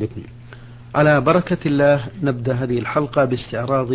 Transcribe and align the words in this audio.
بكم 0.00 0.22
على 0.94 1.20
بركة 1.20 1.68
الله 1.68 2.06
نبدأ 2.22 2.54
هذه 2.54 2.78
الحلقة 2.78 3.24
باستعراض 3.24 3.88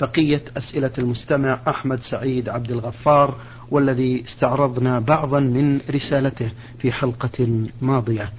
بقية 0.00 0.42
أسئلة 0.56 0.90
المستمع 0.98 1.60
أحمد 1.68 2.00
سعيد 2.00 2.48
عبد 2.48 2.70
الغفار 2.70 3.34
والذي 3.70 4.24
استعرضنا 4.24 4.98
بعضا 4.98 5.40
من 5.40 5.80
رسالته 5.90 6.52
في 6.78 6.92
حلقة 6.92 7.66
ماضية. 7.82 8.32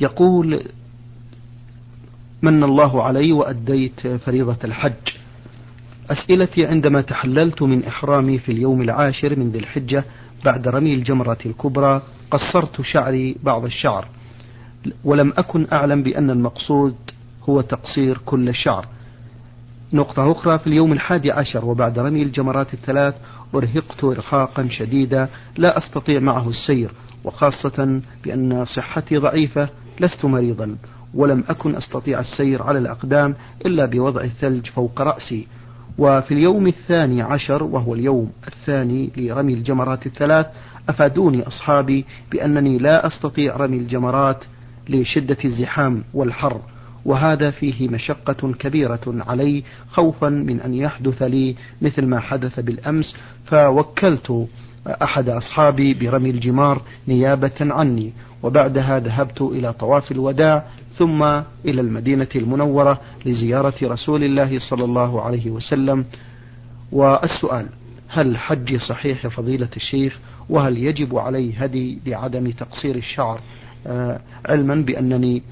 يقول 0.00 0.62
من 2.42 2.64
الله 2.64 3.02
علي 3.02 3.32
وأديت 3.32 4.06
فريضة 4.06 4.58
الحج. 4.64 5.08
أسئلتي 6.10 6.66
عندما 6.66 7.00
تحللت 7.00 7.62
من 7.62 7.84
إحرامي 7.84 8.38
في 8.38 8.52
اليوم 8.52 8.82
العاشر 8.82 9.38
من 9.38 9.50
ذي 9.50 9.58
الحجة 9.58 10.04
بعد 10.44 10.68
رمي 10.68 10.94
الجمرة 10.94 11.38
الكبرى 11.46 12.02
قصرت 12.30 12.82
شعري 12.82 13.36
بعض 13.42 13.64
الشعر. 13.64 14.08
ولم 15.04 15.32
أكن 15.36 15.66
أعلم 15.72 16.02
بأن 16.02 16.30
المقصود 16.30 16.94
هو 17.48 17.60
تقصير 17.60 18.18
كل 18.26 18.48
الشعر 18.48 18.86
نقطة 19.92 20.32
أخرى 20.32 20.58
في 20.58 20.66
اليوم 20.66 20.92
الحادي 20.92 21.32
عشر 21.32 21.64
وبعد 21.64 21.98
رمي 21.98 22.22
الجمرات 22.22 22.74
الثلاث 22.74 23.14
أرهقت 23.54 24.04
إرهاقا 24.04 24.68
شديدا 24.70 25.28
لا 25.56 25.78
أستطيع 25.78 26.20
معه 26.20 26.48
السير 26.48 26.90
وخاصة 27.24 28.00
بأن 28.24 28.64
صحتي 28.64 29.16
ضعيفة 29.16 29.68
لست 30.00 30.24
مريضا 30.24 30.76
ولم 31.14 31.44
أكن 31.48 31.74
أستطيع 31.74 32.20
السير 32.20 32.62
على 32.62 32.78
الأقدام 32.78 33.34
إلا 33.66 33.86
بوضع 33.86 34.20
الثلج 34.20 34.66
فوق 34.66 35.00
رأسي. 35.00 35.46
وفي 35.98 36.34
اليوم 36.34 36.66
الثاني 36.66 37.22
عشر 37.22 37.62
وهو 37.62 37.94
اليوم 37.94 38.32
الثاني 38.48 39.12
لرمي 39.16 39.54
الجمرات 39.54 40.06
الثلاث 40.06 40.46
أفادوني 40.88 41.46
أصحابي 41.46 42.04
بأنني 42.32 42.78
لا 42.78 43.06
أستطيع 43.06 43.56
رمي 43.56 43.76
الجمرات 43.76 44.44
لشدة 44.88 45.36
الزحام 45.44 46.04
والحر 46.14 46.60
وهذا 47.04 47.50
فيه 47.50 47.88
مشقة 47.88 48.52
كبيرة 48.52 49.00
علي 49.06 49.64
خوفا 49.92 50.28
من 50.28 50.60
أن 50.60 50.74
يحدث 50.74 51.22
لي 51.22 51.54
مثل 51.82 52.06
ما 52.06 52.20
حدث 52.20 52.60
بالأمس 52.60 53.16
فوكلت 53.46 54.46
أحد 54.86 55.28
أصحابي 55.28 55.94
برمي 55.94 56.30
الجمار 56.30 56.82
نيابة 57.08 57.52
عني 57.60 58.12
وبعدها 58.42 58.98
ذهبت 58.98 59.40
إلى 59.40 59.72
طواف 59.72 60.12
الوداع 60.12 60.64
ثم 60.96 61.22
إلى 61.64 61.80
المدينة 61.80 62.28
المنورة 62.36 63.00
لزيارة 63.26 63.74
رسول 63.82 64.24
الله 64.24 64.58
صلى 64.58 64.84
الله 64.84 65.22
عليه 65.22 65.50
وسلم. 65.50 66.04
والسؤال 66.92 67.66
هل 68.08 68.36
حجي 68.38 68.78
صحيح 68.78 69.26
فضيلة 69.26 69.68
الشيخ؟ 69.76 70.18
وهل 70.48 70.78
يجب 70.78 71.18
علي 71.18 71.52
هدي 71.56 71.98
لعدم 72.06 72.50
تقصير 72.50 72.96
الشعر؟ 72.96 73.40
علما 74.46 74.74
بأنني 74.74 75.42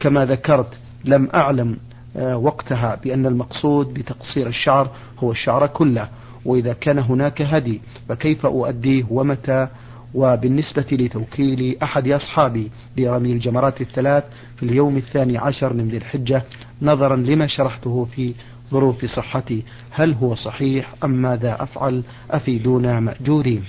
كما 0.00 0.24
ذكرت 0.24 0.68
لم 1.04 1.28
أعلم 1.34 1.76
آه، 2.16 2.36
وقتها 2.36 2.94
بأن 3.04 3.26
المقصود 3.26 3.94
بتقصير 3.94 4.46
الشعر 4.46 4.90
هو 5.18 5.30
الشعر 5.30 5.66
كله 5.66 6.08
وإذا 6.44 6.72
كان 6.72 6.98
هناك 6.98 7.42
هدي 7.42 7.80
فكيف 8.08 8.46
أؤديه 8.46 9.04
ومتى؟ 9.10 9.68
وبالنسبة 10.14 10.86
لتوكيل 10.92 11.76
أحد 11.82 12.08
أصحابي 12.08 12.70
لرمي 12.96 13.32
الجمرات 13.32 13.80
الثلاث 13.80 14.24
في 14.56 14.62
اليوم 14.62 14.96
الثاني 14.96 15.38
عشر 15.38 15.72
من 15.72 15.88
ذي 15.88 15.96
الحجة 15.96 16.42
نظرا 16.82 17.16
لما 17.16 17.46
شرحته 17.46 18.04
في 18.14 18.34
ظروف 18.70 19.04
صحتي 19.04 19.62
هل 19.90 20.14
هو 20.14 20.34
صحيح 20.34 20.94
أم 21.04 21.10
ماذا 21.10 21.62
أفعل 21.62 22.02
أفيدونا 22.30 23.00
مأجورين؟ 23.00 23.64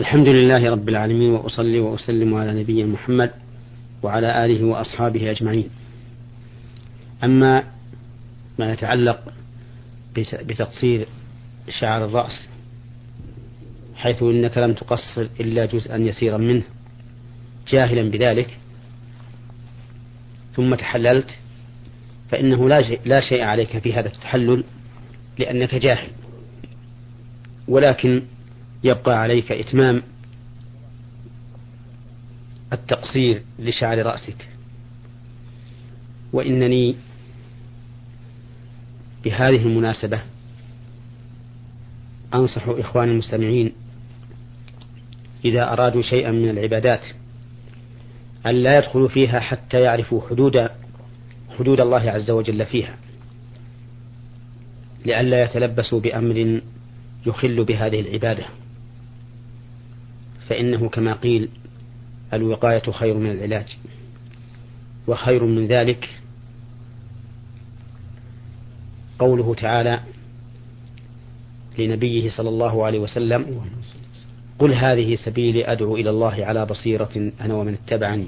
الحمد 0.00 0.28
لله 0.28 0.70
رب 0.70 0.88
العالمين 0.88 1.30
وأصلي 1.30 1.80
وأسلم 1.80 2.34
على 2.34 2.60
نبينا 2.60 2.92
محمد 2.92 3.30
وعلى 4.02 4.44
آله 4.44 4.64
وأصحابه 4.64 5.30
أجمعين. 5.30 5.68
أما 7.24 7.64
ما 8.58 8.72
يتعلق 8.72 9.32
بتقصير 10.16 11.06
شعر 11.80 12.04
الرأس 12.04 12.48
حيث 13.96 14.22
إنك 14.22 14.58
لم 14.58 14.72
تقصر 14.72 15.28
إلا 15.40 15.66
جزءا 15.66 15.96
يسيرا 15.96 16.36
منه 16.36 16.62
جاهلا 17.68 18.10
بذلك 18.10 18.58
ثم 20.54 20.74
تحللت 20.74 21.30
فإنه 22.30 22.68
لا 22.68 22.82
شيء, 22.82 23.00
لا 23.04 23.20
شيء 23.20 23.42
عليك 23.42 23.78
في 23.78 23.92
هذا 23.92 24.08
التحلل 24.08 24.64
لأنك 25.38 25.74
جاهل. 25.74 26.08
ولكن 27.68 28.22
يبقى 28.84 29.18
عليك 29.18 29.52
إتمام 29.52 30.02
التقصير 32.72 33.42
لشعر 33.58 34.06
رأسك. 34.06 34.48
وإنني 36.32 36.96
بهذه 39.24 39.62
المناسبة 39.62 40.20
أنصح 42.34 42.68
إخواني 42.68 43.12
المستمعين 43.12 43.72
إذا 45.44 45.72
أرادوا 45.72 46.02
شيئا 46.02 46.30
من 46.30 46.48
العبادات 46.48 47.00
أن 48.46 48.54
لا 48.54 48.78
يدخلوا 48.78 49.08
فيها 49.08 49.40
حتى 49.40 49.80
يعرفوا 49.80 50.28
حدود 50.28 50.68
حدود 51.58 51.80
الله 51.80 52.10
عز 52.10 52.30
وجل 52.30 52.66
فيها 52.66 52.96
لئلا 55.06 55.42
يتلبسوا 55.42 56.00
بأمر 56.00 56.60
يخل 57.26 57.64
بهذه 57.64 58.00
العبادة. 58.00 58.44
فإنه 60.48 60.88
كما 60.88 61.12
قيل 61.12 61.48
الوقاية 62.32 62.90
خير 62.90 63.14
من 63.14 63.30
العلاج 63.30 63.76
وخير 65.06 65.44
من 65.44 65.66
ذلك 65.66 66.08
قوله 69.18 69.54
تعالى 69.54 70.00
لنبيه 71.78 72.30
صلى 72.30 72.48
الله 72.48 72.86
عليه 72.86 72.98
وسلم 72.98 73.60
قل 74.58 74.74
هذه 74.74 75.14
سبيلي 75.14 75.72
أدعو 75.72 75.96
إلى 75.96 76.10
الله 76.10 76.44
على 76.44 76.66
بصيرة 76.66 77.32
أنا 77.40 77.54
ومن 77.54 77.74
اتبعني 77.74 78.26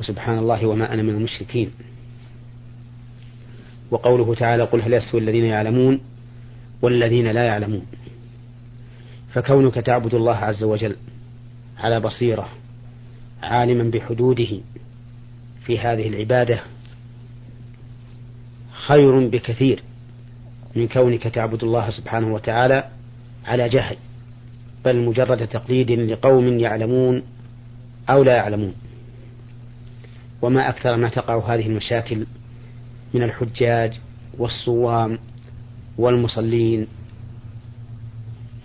وسبحان 0.00 0.38
الله 0.38 0.66
وما 0.66 0.94
أنا 0.94 1.02
من 1.02 1.10
المشركين 1.10 1.70
وقوله 3.90 4.34
تعالى 4.34 4.62
قل 4.62 4.82
هل 4.82 4.94
يستوي 4.94 5.20
الذين 5.20 5.44
يعلمون 5.44 6.00
والذين 6.82 7.26
لا 7.30 7.44
يعلمون 7.44 7.86
فكونك 9.34 9.74
تعبد 9.74 10.14
الله 10.14 10.36
عز 10.36 10.62
وجل 10.62 10.96
على 11.78 12.00
بصيرة 12.00 12.48
عالما 13.42 13.90
بحدوده 13.90 14.60
في 15.66 15.78
هذه 15.78 16.08
العبادة 16.08 16.60
خير 18.86 19.28
بكثير 19.28 19.82
من 20.76 20.88
كونك 20.88 21.22
تعبد 21.22 21.64
الله 21.64 21.90
سبحانه 21.90 22.34
وتعالى 22.34 22.84
على 23.46 23.68
جهل 23.68 23.96
بل 24.84 25.04
مجرد 25.04 25.46
تقليد 25.46 25.90
لقوم 25.90 26.48
يعلمون 26.48 27.22
أو 28.10 28.22
لا 28.22 28.36
يعلمون. 28.36 28.74
وما 30.42 30.68
أكثر 30.68 30.96
ما 30.96 31.08
تقع 31.08 31.54
هذه 31.54 31.66
المشاكل 31.66 32.26
من 33.14 33.22
الحجاج 33.22 33.92
والصوام 34.38 35.18
والمصلين 35.98 36.86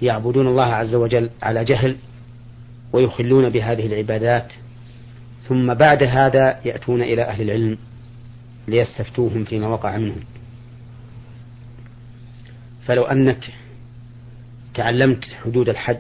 يعبدون 0.02 0.48
الله 0.48 0.66
عز 0.66 0.96
وجل 0.96 1.30
على 1.42 1.64
جهل 1.66 1.96
ويخلون 2.94 3.50
بهذه 3.50 3.86
العبادات 3.86 4.54
ثم 5.48 5.74
بعد 5.74 6.04
هذا 6.04 6.60
يأتون 6.66 7.02
إلى 7.02 7.24
أهل 7.24 7.42
العلم 7.42 7.78
ليستفتوهم 8.68 9.44
فيما 9.44 9.68
وقع 9.68 9.98
منهم. 9.98 10.20
فلو 12.86 13.04
أنك 13.04 13.50
تعلمت 14.74 15.26
حدود 15.44 15.70
الحج 15.70 15.98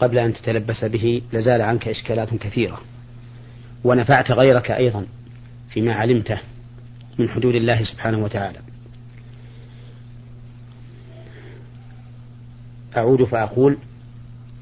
قبل 0.00 0.18
أن 0.18 0.34
تتلبس 0.34 0.84
به 0.84 1.22
لزال 1.32 1.62
عنك 1.62 1.88
إشكالات 1.88 2.34
كثيرة 2.34 2.80
ونفعت 3.84 4.30
غيرك 4.30 4.70
أيضا 4.70 5.06
فيما 5.70 5.94
علمته 5.94 6.38
من 7.18 7.28
حدود 7.28 7.54
الله 7.54 7.84
سبحانه 7.84 8.18
وتعالى. 8.18 8.58
أعود 12.96 13.24
فأقول 13.24 13.76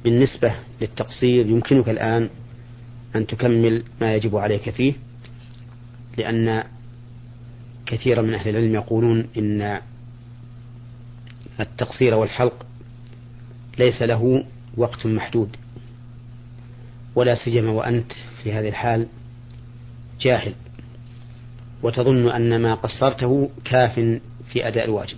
بالنسبة 0.05 0.55
للتقصير 0.81 1.47
يمكنك 1.47 1.89
الآن 1.89 2.29
أن 3.17 3.27
تكمل 3.27 3.83
ما 4.01 4.15
يجب 4.15 4.37
عليك 4.37 4.71
فيه 4.71 4.95
لأن 6.19 6.65
كثيرا 7.87 8.23
من 8.23 8.35
أهل 8.35 8.49
العلم 8.49 8.75
يقولون 8.75 9.29
إن 9.37 9.81
التقصير 11.61 12.15
والحلق 12.15 12.67
ليس 13.79 14.03
له 14.03 14.45
وقت 14.77 15.07
محدود 15.07 15.57
ولا 17.15 17.35
سيما 17.35 17.71
وأنت 17.71 18.13
في 18.43 18.53
هذه 18.53 18.69
الحال 18.69 19.07
جاهل 20.21 20.55
وتظن 21.83 22.29
أن 22.29 22.63
ما 22.63 22.75
قصرته 22.75 23.51
كاف 23.65 23.95
في 24.53 24.69
أداء 24.69 24.85
الواجب. 24.85 25.17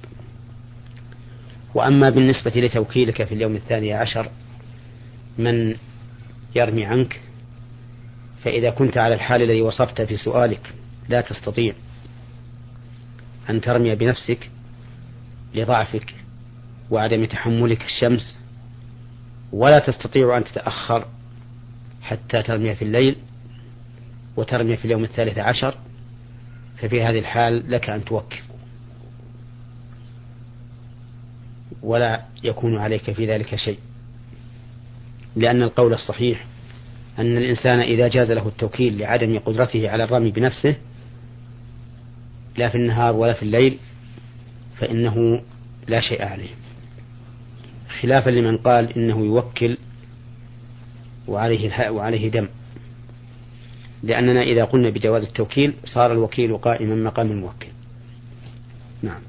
وأما 1.75 2.11
بالنسبة 2.11 2.51
لتوكيلك 2.51 3.25
في 3.25 3.35
اليوم 3.35 3.57
الثاني 3.57 3.93
عشر 3.93 4.31
من 5.39 5.77
يرمي 6.55 6.85
عنك 6.85 7.21
فإذا 8.45 8.71
كنت 8.71 8.99
على 8.99 9.15
الحال 9.15 9.43
الذي 9.43 9.63
وصفت 9.63 10.03
في 10.03 10.17
سؤالك 10.17 10.75
لا 11.09 11.21
تستطيع 11.21 11.75
أن 13.51 13.61
ترمي 13.61 13.95
بنفسك 13.95 14.51
لضعفك 15.55 16.15
وعدم 16.91 17.25
تحملك 17.25 17.85
الشمس 17.85 18.37
ولا 19.53 19.79
تستطيع 19.79 20.37
أن 20.37 20.45
تتأخر 20.45 21.07
حتى 22.03 22.43
ترمي 22.43 22.75
في 22.75 22.83
الليل 22.83 23.17
وترمي 24.37 24.77
في 24.77 24.85
اليوم 24.85 25.05
الثالث 25.05 25.39
عشر 25.39 25.75
ففي 26.79 27.03
هذه 27.03 27.19
الحال 27.19 27.71
لك 27.71 27.91
أن 27.91 28.05
توكل. 28.05 28.37
ولا 31.85 32.23
يكون 32.45 32.79
عليك 32.79 33.11
في 33.11 33.27
ذلك 33.27 33.57
شيء. 33.57 33.79
لأن 35.37 35.63
القول 35.63 35.93
الصحيح 35.93 36.47
أن 37.19 37.37
الإنسان 37.37 37.81
إذا 37.81 38.09
جاز 38.09 38.31
له 38.31 38.49
التوكيل 38.49 38.99
لعدم 38.99 39.39
قدرته 39.39 39.91
على 39.91 40.05
الرمي 40.05 40.31
بنفسه 40.31 40.77
لا 42.57 42.69
في 42.69 42.75
النهار 42.75 43.15
ولا 43.15 43.33
في 43.33 43.43
الليل 43.43 43.79
فإنه 44.77 45.43
لا 45.89 46.01
شيء 46.01 46.23
عليه. 46.23 46.51
خلافا 48.01 48.31
لمن 48.31 48.57
قال 48.57 48.99
إنه 48.99 49.19
يوكل 49.19 49.77
وعليه 51.29 51.91
وعليه 51.91 52.31
دم. 52.31 52.49
لأننا 54.03 54.43
إذا 54.43 54.65
قلنا 54.65 54.91
بجواز 54.91 55.23
التوكيل 55.23 55.75
صار 55.85 56.13
الوكيل 56.13 56.57
قائما 56.57 56.95
مقام 56.95 57.31
الموكل. 57.31 57.67
نعم. 59.03 59.21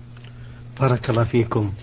بارك 0.80 1.10
الله 1.10 1.24
فيكم. 1.24 1.74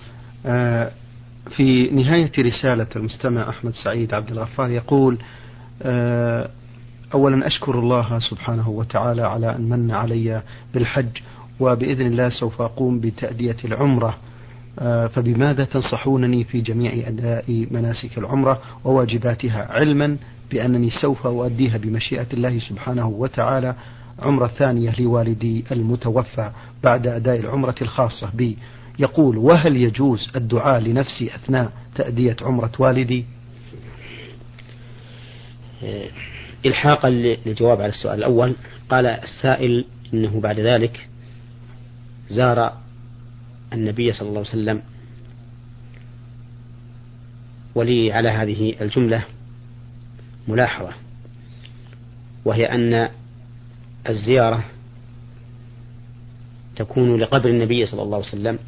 في 1.56 1.90
نهاية 1.92 2.32
رسالة 2.38 2.86
المستمع 2.96 3.48
أحمد 3.48 3.72
سعيد 3.72 4.14
عبد 4.14 4.30
الغفار 4.30 4.70
يقول 4.70 5.18
آه 5.82 6.48
أولا 7.14 7.46
أشكر 7.46 7.78
الله 7.78 8.18
سبحانه 8.18 8.68
وتعالى 8.68 9.22
على 9.22 9.56
أن 9.56 9.68
من 9.68 9.90
علي 9.90 10.42
بالحج 10.74 11.18
وبإذن 11.60 12.06
الله 12.06 12.28
سوف 12.28 12.62
أقوم 12.62 13.00
بتأدية 13.00 13.56
العمرة. 13.64 14.16
آه، 14.78 15.06
فبماذا 15.06 15.64
تنصحونني 15.64 16.44
في 16.44 16.60
جميع 16.60 17.08
أداء 17.08 17.66
مناسك 17.70 18.18
العمرة 18.18 18.60
وواجباتها 18.84 19.72
علما 19.72 20.16
بأنني 20.50 20.90
سوف 20.90 21.26
أؤديها 21.26 21.78
بمشيئة 21.78 22.26
الله 22.32 22.58
سبحانه 22.58 23.08
وتعالى؟ 23.08 23.74
عمرة 24.22 24.46
ثانية 24.46 24.94
لوالدي 24.98 25.64
المتوفى 25.72 26.50
بعد 26.84 27.06
أداء 27.06 27.40
العمرة 27.40 27.74
الخاصة 27.82 28.30
بي. 28.34 28.58
يقول 28.98 29.38
وهل 29.38 29.76
يجوز 29.76 30.30
الدعاء 30.36 30.80
لنفسي 30.80 31.34
أثناء 31.34 31.72
تأدية 31.94 32.36
عمرة 32.42 32.72
والدي؟ 32.78 33.24
آه، 35.84 36.08
إلحاقا 36.66 37.10
للجواب 37.10 37.80
على 37.80 37.88
السؤال 37.88 38.18
الأول 38.18 38.54
قال 38.88 39.06
السائل 39.06 39.84
إنه 40.14 40.40
بعد 40.40 40.60
ذلك 40.60 41.08
زار 42.30 42.72
النبي 43.72 44.12
صلى 44.12 44.28
الله 44.28 44.40
عليه 44.40 44.48
وسلم 44.48 44.82
ولي 47.74 48.12
على 48.12 48.28
هذه 48.28 48.74
الجملة 48.80 49.24
ملاحظة 50.48 50.92
وهي 52.44 52.66
أن 52.66 53.08
الزيارة 54.08 54.64
تكون 56.76 57.16
لقبر 57.16 57.48
النبي 57.48 57.86
صلى 57.86 58.02
الله 58.02 58.16
عليه 58.16 58.28
وسلم. 58.28 58.58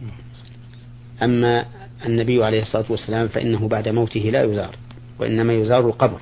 أما 1.23 1.65
النبي 2.07 2.45
عليه 2.45 2.63
الصلاة 2.63 2.85
والسلام 2.89 3.29
فإنه 3.29 3.69
بعد 3.69 3.89
موته 3.89 4.21
لا 4.21 4.43
يزار 4.43 4.77
وإنما 5.19 5.53
يزار 5.53 5.87
القبر. 5.87 6.21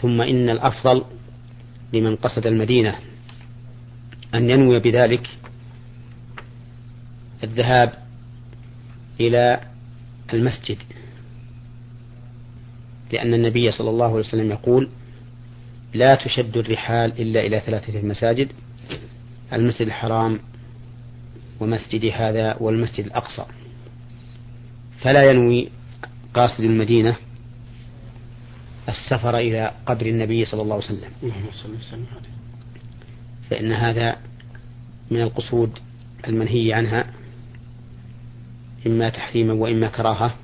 ثم 0.00 0.20
إن 0.20 0.48
الأفضل 0.48 1.04
لمن 1.92 2.16
قصد 2.16 2.46
المدينة 2.46 2.98
أن 4.34 4.50
ينوي 4.50 4.78
بذلك 4.78 5.28
الذهاب 7.44 7.92
إلى 9.20 9.60
المسجد 10.32 10.78
لأن 13.12 13.34
النبي 13.34 13.70
صلى 13.70 13.90
الله 13.90 14.06
عليه 14.06 14.16
وسلم 14.16 14.50
يقول 14.50 14.88
لا 15.94 16.14
تشد 16.14 16.56
الرحال 16.56 17.20
إلا 17.20 17.46
إلى 17.46 17.60
ثلاثة 17.60 18.02
مساجد. 18.02 18.48
المسجد 19.54 19.86
الحرام 19.86 20.40
ومسجد 21.60 22.04
هذا 22.14 22.56
والمسجد 22.60 23.04
الأقصى. 23.06 23.44
فلا 25.00 25.30
ينوي 25.30 25.68
قاصد 26.34 26.64
المدينة 26.64 27.16
السفر 28.88 29.36
إلى 29.36 29.70
قبر 29.86 30.06
النبي 30.06 30.44
صلى 30.44 30.62
الله 30.62 30.74
عليه 30.74 30.84
وسلم. 30.84 31.10
فإن 33.50 33.72
هذا 33.72 34.16
من 35.10 35.20
القصود 35.20 35.78
المنهي 36.28 36.72
عنها 36.72 37.06
إما 38.86 39.08
تحريما 39.08 39.52
وإما 39.52 39.88
كراهة 39.88 40.34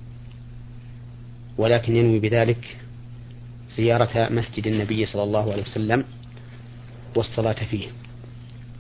ولكن 1.58 1.96
ينوي 1.96 2.18
بذلك 2.18 2.76
زيارة 3.76 4.32
مسجد 4.32 4.66
النبي 4.66 5.06
صلى 5.06 5.22
الله 5.22 5.52
عليه 5.52 5.62
وسلم 5.62 6.04
والصلاة 7.16 7.64
فيه. 7.64 7.88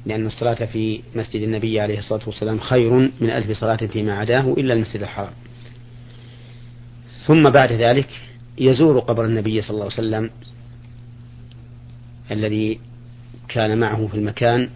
لأن 0.06 0.26
الصلاة 0.26 0.64
في 0.64 1.02
مسجد 1.14 1.42
النبي 1.42 1.80
عليه 1.80 1.98
الصلاة 1.98 2.20
والسلام 2.26 2.60
خير 2.60 2.90
من 3.20 3.30
ألف 3.30 3.58
صلاة 3.58 3.76
فيما 3.76 4.14
عداه 4.14 4.52
إلا 4.52 4.74
المسجد 4.74 5.02
الحرام. 5.02 5.32
ثم 7.26 7.50
بعد 7.50 7.72
ذلك 7.72 8.08
يزور 8.58 8.98
قبر 8.98 9.24
النبي 9.24 9.60
صلى 9.62 9.70
الله 9.70 9.84
عليه 9.84 9.94
وسلم 9.94 10.30
الذي 12.30 12.80
كان 13.48 13.78
معه 13.78 14.06
في 14.06 14.14
المكان 14.14 14.68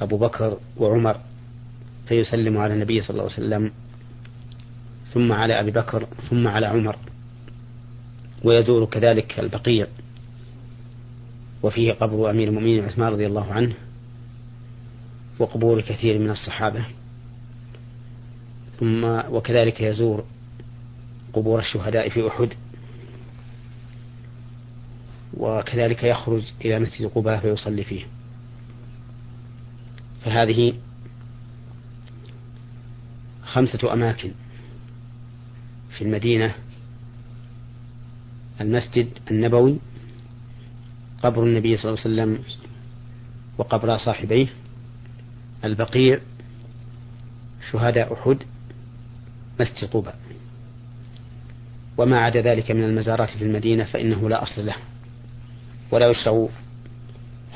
أبو 0.00 0.16
بكر 0.16 0.58
وعمر 0.76 1.20
فيسلم 2.08 2.58
على 2.58 2.74
النبي 2.74 3.00
صلى 3.00 3.10
الله 3.10 3.22
عليه 3.22 3.32
وسلم 3.32 3.72
ثم 5.14 5.32
على 5.32 5.60
أبي 5.60 5.70
بكر 5.70 6.06
ثم 6.30 6.48
على 6.48 6.66
عمر 6.66 6.96
ويزور 8.44 8.84
كذلك 8.84 9.40
البقيع. 9.40 9.86
وفيه 11.64 11.92
قبر 11.92 12.30
أمير 12.30 12.48
المؤمنين 12.48 12.84
عثمان 12.84 13.12
رضي 13.12 13.26
الله 13.26 13.52
عنه 13.52 13.74
وقبور 15.38 15.80
كثير 15.80 16.18
من 16.18 16.30
الصحابة. 16.30 16.84
ثم 18.80 19.04
وكذلك 19.04 19.80
يزور 19.80 20.24
قبور 21.32 21.58
الشهداء 21.58 22.08
في 22.08 22.28
أحد. 22.28 22.48
وكذلك 25.34 26.02
يخرج 26.04 26.42
إلى 26.64 26.78
مسجد 26.78 27.06
قباء 27.06 27.40
فيصلي 27.40 27.84
فيه. 27.84 28.04
فهذه 30.24 30.74
خمسة 33.44 33.92
أماكن 33.92 34.30
في 35.98 36.04
المدينة. 36.04 36.54
المسجد 38.60 39.08
النبوي 39.30 39.78
قبر 41.24 41.42
النبي 41.42 41.76
صلى 41.76 41.90
الله 41.90 42.04
عليه 42.04 42.14
وسلم 42.14 42.44
وقبر 43.58 43.96
صاحبيه 43.96 44.46
البقيع 45.64 46.18
شهداء 47.70 48.12
أحد 48.12 48.38
مسجد 49.60 49.90
قباء 49.90 50.18
وما 51.98 52.18
عدا 52.18 52.40
ذلك 52.40 52.70
من 52.70 52.84
المزارات 52.84 53.30
في 53.30 53.44
المدينة 53.44 53.84
فإنه 53.84 54.28
لا 54.28 54.42
أصل 54.42 54.66
له 54.66 54.76
ولا 55.90 56.10
يشرع 56.10 56.48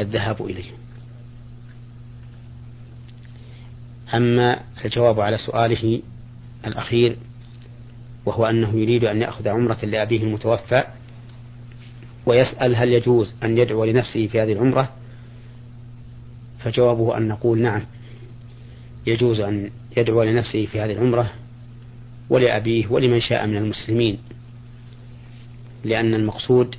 الذهاب 0.00 0.44
إليه. 0.44 0.70
أما 4.14 4.60
الجواب 4.84 5.20
على 5.20 5.38
سؤاله 5.38 6.02
الأخير 6.66 7.16
وهو 8.26 8.46
أنه 8.46 8.80
يريد 8.80 9.04
أن 9.04 9.22
يأخذ 9.22 9.48
عمرة 9.48 9.84
لأبيه 9.84 10.22
المتوفى 10.22 10.84
ويسأل 12.28 12.76
هل 12.76 12.92
يجوز 12.92 13.34
أن 13.42 13.58
يدعو 13.58 13.84
لنفسه 13.84 14.26
في 14.26 14.40
هذه 14.40 14.52
العمرة؟ 14.52 14.88
فجوابه 16.58 17.16
أن 17.16 17.28
نقول 17.28 17.58
نعم. 17.62 17.84
يجوز 19.06 19.40
أن 19.40 19.70
يدعو 19.96 20.22
لنفسه 20.22 20.66
في 20.66 20.80
هذه 20.80 20.92
العمرة 20.92 21.32
ولأبيه 22.30 22.86
ولمن 22.86 23.20
شاء 23.20 23.46
من 23.46 23.56
المسلمين 23.56 24.18
لأن 25.84 26.14
المقصود 26.14 26.76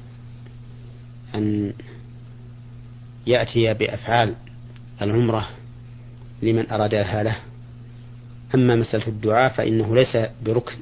أن 1.35 1.73
يأتي 3.27 3.73
بأفعال 3.73 4.35
العمرة 5.01 5.49
لمن 6.41 6.71
أرادها 6.71 7.23
له. 7.23 7.35
أما 8.55 8.75
مسألة 8.75 9.07
الدعاء 9.07 9.53
فإنه 9.53 9.95
ليس 9.95 10.17
بركن 10.45 10.75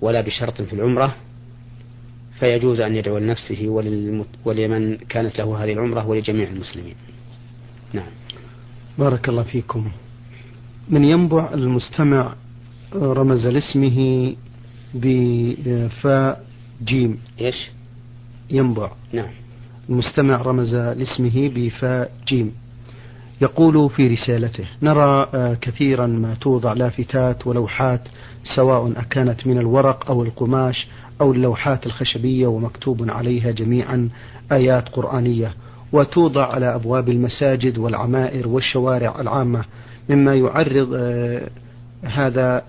ولا 0.00 0.20
بشرط 0.20 0.62
في 0.62 0.72
العمرة 0.72 1.16
فيجوز 2.40 2.80
أن 2.80 2.96
يدعو 2.96 3.18
لنفسه 3.18 3.68
ولمن 4.44 4.96
كانت 4.96 5.38
له 5.38 5.64
هذه 5.64 5.72
العمرة 5.72 6.06
ولجميع 6.06 6.48
المسلمين. 6.48 6.94
نعم. 7.92 8.10
بارك 8.98 9.28
الله 9.28 9.42
فيكم. 9.42 9.90
من 10.88 11.04
ينبع 11.04 11.54
المستمع 11.54 12.34
رمز 12.94 13.46
لاسمه 13.46 14.34
بفاء 14.94 16.44
جيم. 16.84 17.18
إيش؟ 17.40 17.70
ينبع. 18.50 18.90
نعم. 19.12 19.30
المستمع 19.88 20.42
رمز 20.42 20.74
لاسمه 20.74 21.50
بفاء 21.54 22.12
جيم. 22.26 22.52
يقول 23.40 23.90
في 23.90 24.06
رسالته 24.06 24.64
نرى 24.82 25.28
آه، 25.34 25.54
كثيرا 25.54 26.06
ما 26.06 26.34
توضع 26.34 26.72
لافتات 26.72 27.46
ولوحات 27.46 28.00
سواء 28.56 28.92
أكانت 28.96 29.46
من 29.46 29.58
الورق 29.58 30.10
أو 30.10 30.22
القماش 30.22 30.88
أو 31.20 31.32
اللوحات 31.32 31.86
الخشبية 31.86 32.46
ومكتوب 32.46 33.10
عليها 33.10 33.50
جميعا 33.50 34.08
آيات 34.52 34.88
قرآنية 34.88 35.54
وتوضع 35.92 36.46
على 36.46 36.74
أبواب 36.74 37.08
المساجد 37.08 37.78
والعمائر 37.78 38.48
والشوارع 38.48 39.20
العامة 39.20 39.64
مما 40.08 40.34
يعرض 40.34 40.90
آه، 40.94 41.48
هذا 42.02 42.62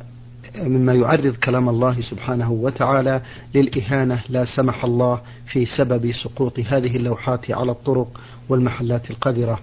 مما 0.55 0.93
يعرض 0.93 1.35
كلام 1.35 1.69
الله 1.69 2.01
سبحانه 2.01 2.51
وتعالى 2.51 3.21
للإهانة 3.55 4.21
لا 4.29 4.45
سمح 4.45 4.83
الله 4.83 5.21
في 5.45 5.65
سبب 5.65 6.11
سقوط 6.11 6.59
هذه 6.59 6.95
اللوحات 6.95 7.51
على 7.51 7.71
الطرق 7.71 8.21
والمحلات 8.49 9.11
القذرة. 9.11 9.59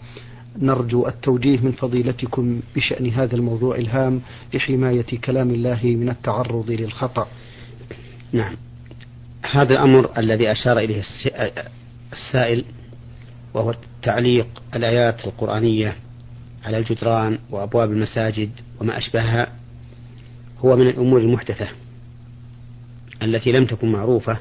نرجو 0.63 1.07
التوجيه 1.07 1.59
من 1.59 1.73
فضيلتكم 1.73 2.61
بشأن 2.77 3.07
هذا 3.07 3.37
الموضوع 3.37 3.77
الهام 3.77 4.21
لحماية 4.55 5.19
كلام 5.25 5.51
الله 5.51 5.81
من 5.85 6.09
التعرض 6.09 6.71
للخطأ. 6.71 7.29
نعم. 8.33 8.57
هذا 9.51 9.73
الأمر 9.73 10.19
الذي 10.19 10.53
أشار 10.53 10.79
إليه 10.79 11.03
السائل 12.13 12.65
وهو 13.55 13.75
تعليق 14.03 14.49
الآيات 14.75 15.27
القرآنية 15.27 15.97
على 16.65 16.79
الجدران 16.79 17.39
وأبواب 17.51 17.93
المساجد 17.93 18.51
وما 18.81 18.99
أشبهها 18.99 19.53
هو 20.59 20.77
من 20.77 20.87
الأمور 20.87 21.21
المحدثة 21.21 21.69
التي 23.23 23.53
لم 23.53 23.67
تكن 23.67 23.93
معروفة 23.93 24.39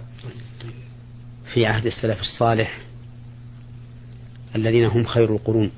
في 1.54 1.66
عهد 1.66 1.86
السلف 1.86 2.22
الصالح 2.22 2.78
الذين 4.56 4.86
هم 4.86 5.04
خير 5.06 5.36
القرون. 5.36 5.72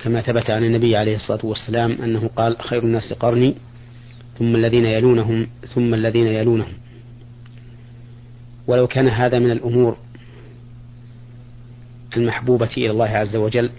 كما 0.00 0.22
ثبت 0.22 0.50
عن 0.50 0.64
النبي 0.64 0.96
عليه 0.96 1.14
الصلاة 1.14 1.46
والسلام 1.46 1.92
أنه 1.92 2.30
قال 2.36 2.56
خير 2.60 2.82
الناس 2.82 3.12
قرني 3.12 3.54
ثم 4.38 4.56
الذين 4.56 4.84
يلونهم 4.84 5.46
ثم 5.74 5.94
الذين 5.94 6.26
يلونهم. 6.26 6.72
ولو 8.66 8.86
كان 8.86 9.08
هذا 9.08 9.38
من 9.38 9.50
الأمور 9.50 9.96
المحبوبة 12.16 12.70
إلى 12.76 12.90
الله 12.90 13.08
عز 13.08 13.36
وجل 13.36 13.70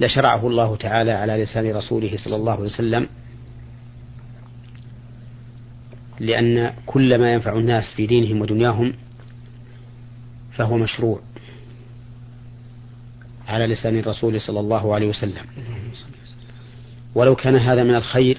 لشرعه 0.00 0.46
الله 0.46 0.76
تعالى 0.76 1.12
على 1.12 1.42
لسان 1.42 1.70
رسوله 1.76 2.16
صلى 2.16 2.36
الله 2.36 2.52
عليه 2.52 2.62
وسلم 2.62 3.08
لأن 6.20 6.72
كل 6.86 7.18
ما 7.18 7.32
ينفع 7.32 7.52
الناس 7.52 7.84
في 7.96 8.06
دينهم 8.06 8.40
ودنياهم 8.40 8.92
فهو 10.52 10.76
مشروع. 10.76 11.20
على 13.48 13.66
لسان 13.66 13.98
الرسول 13.98 14.40
صلى 14.40 14.60
الله 14.60 14.94
عليه 14.94 15.06
وسلم. 15.06 15.44
ولو 17.14 17.36
كان 17.36 17.56
هذا 17.56 17.84
من 17.84 17.94
الخير 17.94 18.38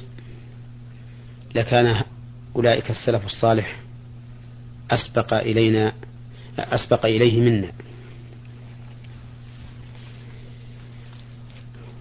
لكان 1.55 2.03
أولئك 2.55 2.91
السلف 2.91 3.25
الصالح 3.25 3.79
أسبق 4.91 5.33
إلينا 5.33 5.93
أسبق 6.59 7.05
إليه 7.05 7.41
منا. 7.41 7.71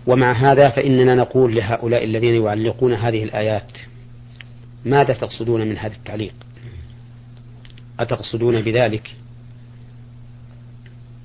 ومع 0.07 0.33
هذا 0.33 0.71
فإننا 0.71 1.15
نقول 1.15 1.55
لهؤلاء 1.55 2.05
الذين 2.05 2.43
يعلقون 2.45 2.95
هذه 2.95 3.25
الآيات 3.25 3.73
ماذا 4.85 5.15
تقصدون 5.15 5.67
من 5.67 5.79
هذا 5.79 5.95
التعليق؟ 5.95 6.35
أتقصدون 8.00 8.61
بذلك 8.61 9.17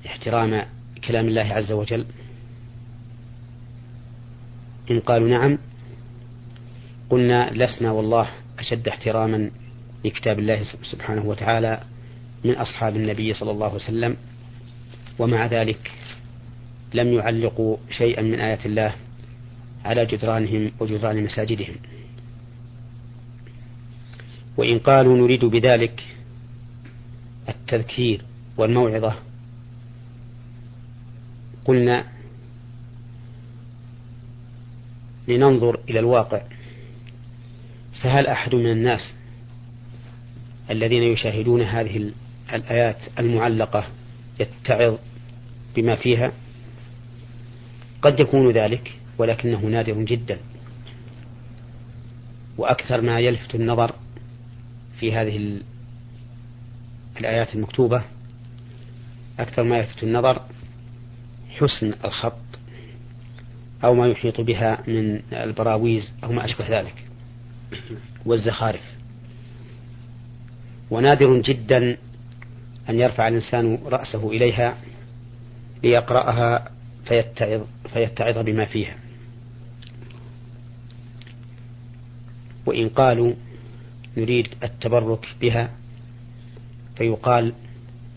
احترام 0.06 0.66
كلام 1.08 1.28
الله 1.28 1.42
عز 1.42 1.72
وجل؟ 1.72 2.06
إن 4.90 5.00
قالوا 5.00 5.28
نعم 5.28 5.58
قلنا 7.10 7.50
لسنا 7.52 7.90
والله 7.90 8.28
أشد 8.58 8.88
احتراما 8.88 9.50
لكتاب 10.04 10.38
الله 10.38 10.62
سبحانه 10.82 11.24
وتعالى 11.24 11.80
من 12.44 12.54
أصحاب 12.56 12.96
النبي 12.96 13.34
صلى 13.34 13.50
الله 13.50 13.66
عليه 13.66 13.76
وسلم 13.76 14.16
ومع 15.18 15.46
ذلك 15.46 15.92
لم 16.94 17.12
يعلقوا 17.12 17.76
شيئا 17.90 18.22
من 18.22 18.40
آيات 18.40 18.66
الله 18.66 18.94
على 19.84 20.06
جدرانهم 20.06 20.72
وجدران 20.80 21.24
مساجدهم. 21.24 21.74
وإن 24.56 24.78
قالوا 24.78 25.18
نريد 25.18 25.44
بذلك 25.44 26.04
التذكير 27.48 28.22
والموعظة 28.56 29.14
قلنا 31.64 32.04
لننظر 35.28 35.80
إلى 35.88 35.98
الواقع. 35.98 36.42
فهل 38.02 38.26
أحد 38.26 38.54
من 38.54 38.70
الناس 38.70 39.14
الذين 40.70 41.02
يشاهدون 41.02 41.62
هذه 41.62 42.12
الآيات 42.52 42.98
المعلقة 43.18 43.86
يتعظ 44.40 44.98
بما 45.76 45.96
فيها؟ 45.96 46.32
قد 48.02 48.20
يكون 48.20 48.50
ذلك 48.50 48.98
ولكنه 49.18 49.60
نادر 49.60 50.02
جدا. 50.02 50.38
وأكثر 52.58 53.00
ما 53.00 53.20
يلفت 53.20 53.54
النظر 53.54 53.94
في 55.00 55.12
هذه 55.14 55.60
الآيات 57.20 57.54
المكتوبة 57.54 58.02
أكثر 59.38 59.62
ما 59.62 59.78
يلفت 59.78 60.02
النظر 60.02 60.42
حسن 61.58 61.94
الخط 62.04 62.36
أو 63.84 63.94
ما 63.94 64.06
يحيط 64.06 64.40
بها 64.40 64.78
من 64.86 65.22
البراويز 65.32 66.12
أو 66.24 66.32
ما 66.32 66.44
أشبه 66.44 66.80
ذلك 66.80 67.04
والزخارف. 68.26 68.94
ونادر 70.90 71.40
جدا 71.40 71.96
أن 72.88 72.98
يرفع 73.00 73.28
الإنسان 73.28 73.78
رأسه 73.86 74.30
إليها 74.30 74.76
ليقرأها 75.82 76.70
فيتعظ, 77.04 77.62
فيتعظ 77.92 78.38
بما 78.38 78.64
فيها. 78.64 78.96
وإن 82.66 82.88
قالوا 82.88 83.34
نريد 84.16 84.48
التبرك 84.62 85.28
بها 85.40 85.70
فيقال 86.96 87.52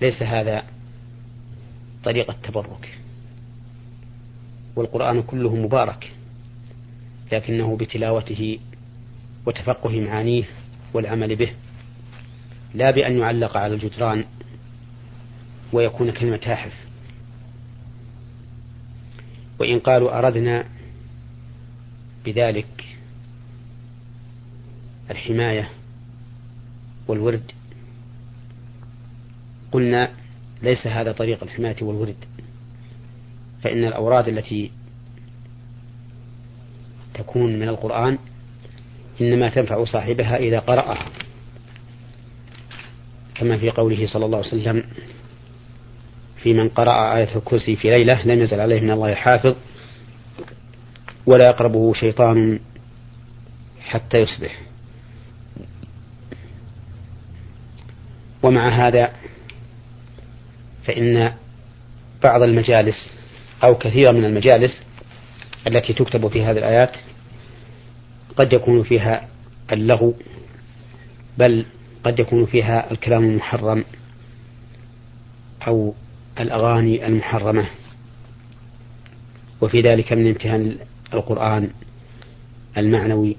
ليس 0.01 0.23
هذا 0.23 0.63
طريق 2.03 2.31
التبرك. 2.31 2.99
والقرآن 4.77 5.21
كله 5.21 5.55
مبارك 5.55 6.11
لكنه 7.31 7.77
بتلاوته 7.77 8.59
وتفقه 9.45 9.99
معانيه 9.99 10.43
والعمل 10.93 11.35
به 11.35 11.53
لا 12.73 12.91
بأن 12.91 13.17
يعلق 13.17 13.57
على 13.57 13.73
الجدران 13.73 14.25
ويكون 15.73 16.11
كالمتاحف 16.11 16.73
وإن 19.59 19.79
قالوا 19.79 20.19
أردنا 20.19 20.65
بذلك 22.25 22.85
الحماية 25.11 25.69
والورد 27.07 27.51
قلنا 29.71 30.11
ليس 30.63 30.87
هذا 30.87 31.11
طريق 31.11 31.43
الحماية 31.43 31.75
والورد. 31.81 32.15
فإن 33.63 33.85
الأوراد 33.85 34.27
التي 34.27 34.71
تكون 37.13 37.59
من 37.59 37.69
القرآن 37.69 38.17
إنما 39.21 39.49
تنفع 39.49 39.85
صاحبها 39.85 40.37
إذا 40.37 40.59
قرأها. 40.59 41.05
كما 43.35 43.57
في 43.57 43.69
قوله 43.69 44.05
صلى 44.07 44.25
الله 44.25 44.37
عليه 44.37 44.47
وسلم 44.47 44.83
في 46.43 46.53
من 46.53 46.69
قرأ 46.69 47.17
آية 47.17 47.35
الكرسي 47.35 47.75
في 47.75 47.89
ليلة 47.89 48.21
لم 48.23 48.41
يزل 48.41 48.59
عليه 48.59 48.81
من 48.81 48.91
الله 48.91 49.13
حافظ 49.13 49.55
ولا 51.25 51.45
يقربه 51.49 51.93
شيطان 51.93 52.59
حتى 53.81 54.17
يصبح. 54.17 54.61
ومع 58.43 58.69
هذا 58.69 59.13
فإن 60.85 61.33
بعض 62.23 62.41
المجالس 62.41 63.16
أو 63.63 63.75
كثيرا 63.75 64.11
من 64.11 64.25
المجالس 64.25 64.81
التي 65.67 65.93
تكتب 65.93 66.27
في 66.27 66.43
هذه 66.43 66.57
الآيات 66.57 66.91
قد 68.37 68.53
يكون 68.53 68.83
فيها 68.83 69.27
اللغو 69.71 70.13
بل 71.37 71.65
قد 72.03 72.19
يكون 72.19 72.45
فيها 72.45 72.91
الكلام 72.91 73.23
المحرم 73.23 73.83
أو 75.67 75.93
الأغاني 76.39 77.07
المحرمة. 77.07 77.65
وفي 79.61 79.81
ذلك 79.81 80.13
من 80.13 80.27
امتهان 80.27 80.77
القرآن 81.13 81.69
المعنوي 82.77 83.37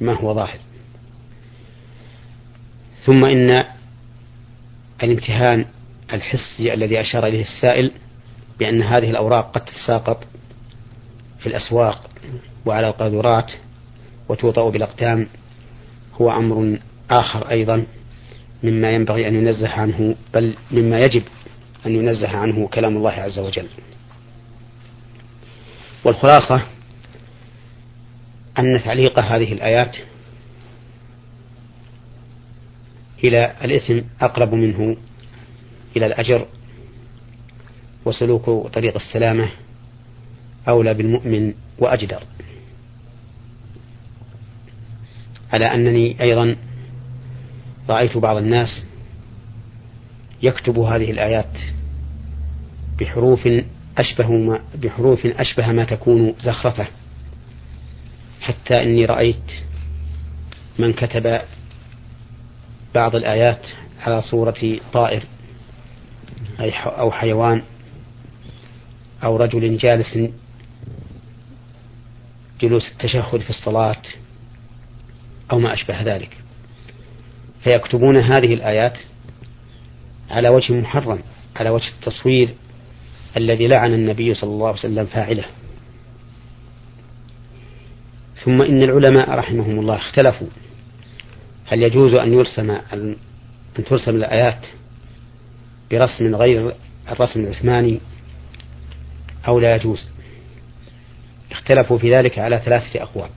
ما 0.00 0.12
هو 0.12 0.34
ظاهر. 0.34 0.58
ثم 3.04 3.24
إن 3.24 3.64
الامتهان 5.02 5.64
الحسي 6.12 6.74
الذي 6.74 7.00
أشار 7.00 7.26
إليه 7.26 7.42
السائل 7.42 7.92
بأن 8.58 8.82
هذه 8.82 9.10
الأوراق 9.10 9.50
قد 9.50 9.64
تتساقط 9.64 10.24
في 11.38 11.46
الأسواق 11.46 12.10
وعلى 12.66 12.88
القاذورات 12.88 13.52
وتوطأ 14.28 14.70
بالأقدام 14.70 15.28
هو 16.20 16.30
أمر 16.30 16.78
آخر 17.10 17.50
أيضا 17.50 17.86
مما 18.62 18.90
ينبغي 18.90 19.28
أن 19.28 19.34
ينزه 19.34 19.68
عنه 19.68 20.14
بل 20.34 20.54
مما 20.70 21.00
يجب 21.00 21.22
أن 21.86 21.94
ينزه 21.94 22.36
عنه 22.36 22.68
كلام 22.68 22.96
الله 22.96 23.10
عز 23.10 23.38
وجل. 23.38 23.68
والخلاصة 26.04 26.62
أن 28.58 28.80
تعليق 28.84 29.20
هذه 29.20 29.52
الآيات 29.52 29.96
إلى 33.24 33.54
الإثم 33.64 34.00
أقرب 34.20 34.54
منه 34.54 34.96
إلى 35.96 36.06
الأجر 36.06 36.46
وسلوك 38.04 38.72
طريق 38.72 38.94
السلامة 38.96 39.48
أولى 40.68 40.94
بالمؤمن 40.94 41.54
وأجدر. 41.78 42.22
على 45.52 45.74
أنني 45.74 46.20
أيضا 46.20 46.56
رأيت 47.88 48.16
بعض 48.16 48.36
الناس 48.36 48.82
يكتب 50.42 50.78
هذه 50.78 51.10
الآيات 51.10 51.58
بحروف 53.00 53.48
أشبه 53.98 54.30
ما 54.30 54.60
بحروف 54.74 55.26
أشبه 55.26 55.72
ما 55.72 55.84
تكون 55.84 56.34
زخرفة. 56.40 56.86
حتى 58.40 58.82
إني 58.82 59.04
رأيت 59.04 59.52
من 60.78 60.92
كتب 60.92 61.40
بعض 62.94 63.16
الآيات 63.16 63.66
على 64.00 64.22
صورة 64.22 64.78
طائر 64.92 65.22
أو 66.86 67.10
حيوان 67.10 67.62
أو 69.24 69.36
رجل 69.36 69.76
جالس 69.76 70.18
جلوس 72.60 72.92
التشهد 72.92 73.40
في 73.40 73.50
الصلاة 73.50 74.02
أو 75.52 75.58
ما 75.58 75.72
أشبه 75.72 76.02
ذلك. 76.02 76.36
فيكتبون 77.64 78.16
هذه 78.16 78.54
الآيات 78.54 78.98
على 80.30 80.48
وجه 80.48 80.72
محرم 80.72 81.18
على 81.56 81.70
وجه 81.70 81.88
التصوير 81.88 82.54
الذي 83.36 83.68
لعن 83.68 83.94
النبي 83.94 84.34
صلى 84.34 84.50
الله 84.50 84.68
عليه 84.68 84.78
وسلم 84.78 85.06
فاعله. 85.06 85.44
ثم 88.44 88.62
إن 88.62 88.82
العلماء 88.82 89.30
رحمهم 89.30 89.78
الله 89.78 89.96
اختلفوا. 89.96 90.48
هل 91.66 91.82
يجوز 91.82 92.14
أن 92.14 92.32
يرسم 92.32 92.70
أن 92.70 93.16
ترسم 93.74 94.16
الآيات 94.16 94.66
برسم 95.90 96.34
غير 96.34 96.74
الرسم 97.10 97.40
العثماني؟ 97.40 98.00
أو 99.48 99.60
لا 99.60 99.76
يجوز. 99.76 100.08
اختلفوا 101.50 101.98
في 101.98 102.14
ذلك 102.14 102.38
على 102.38 102.62
ثلاثة 102.64 103.02
أقوال. 103.02 103.28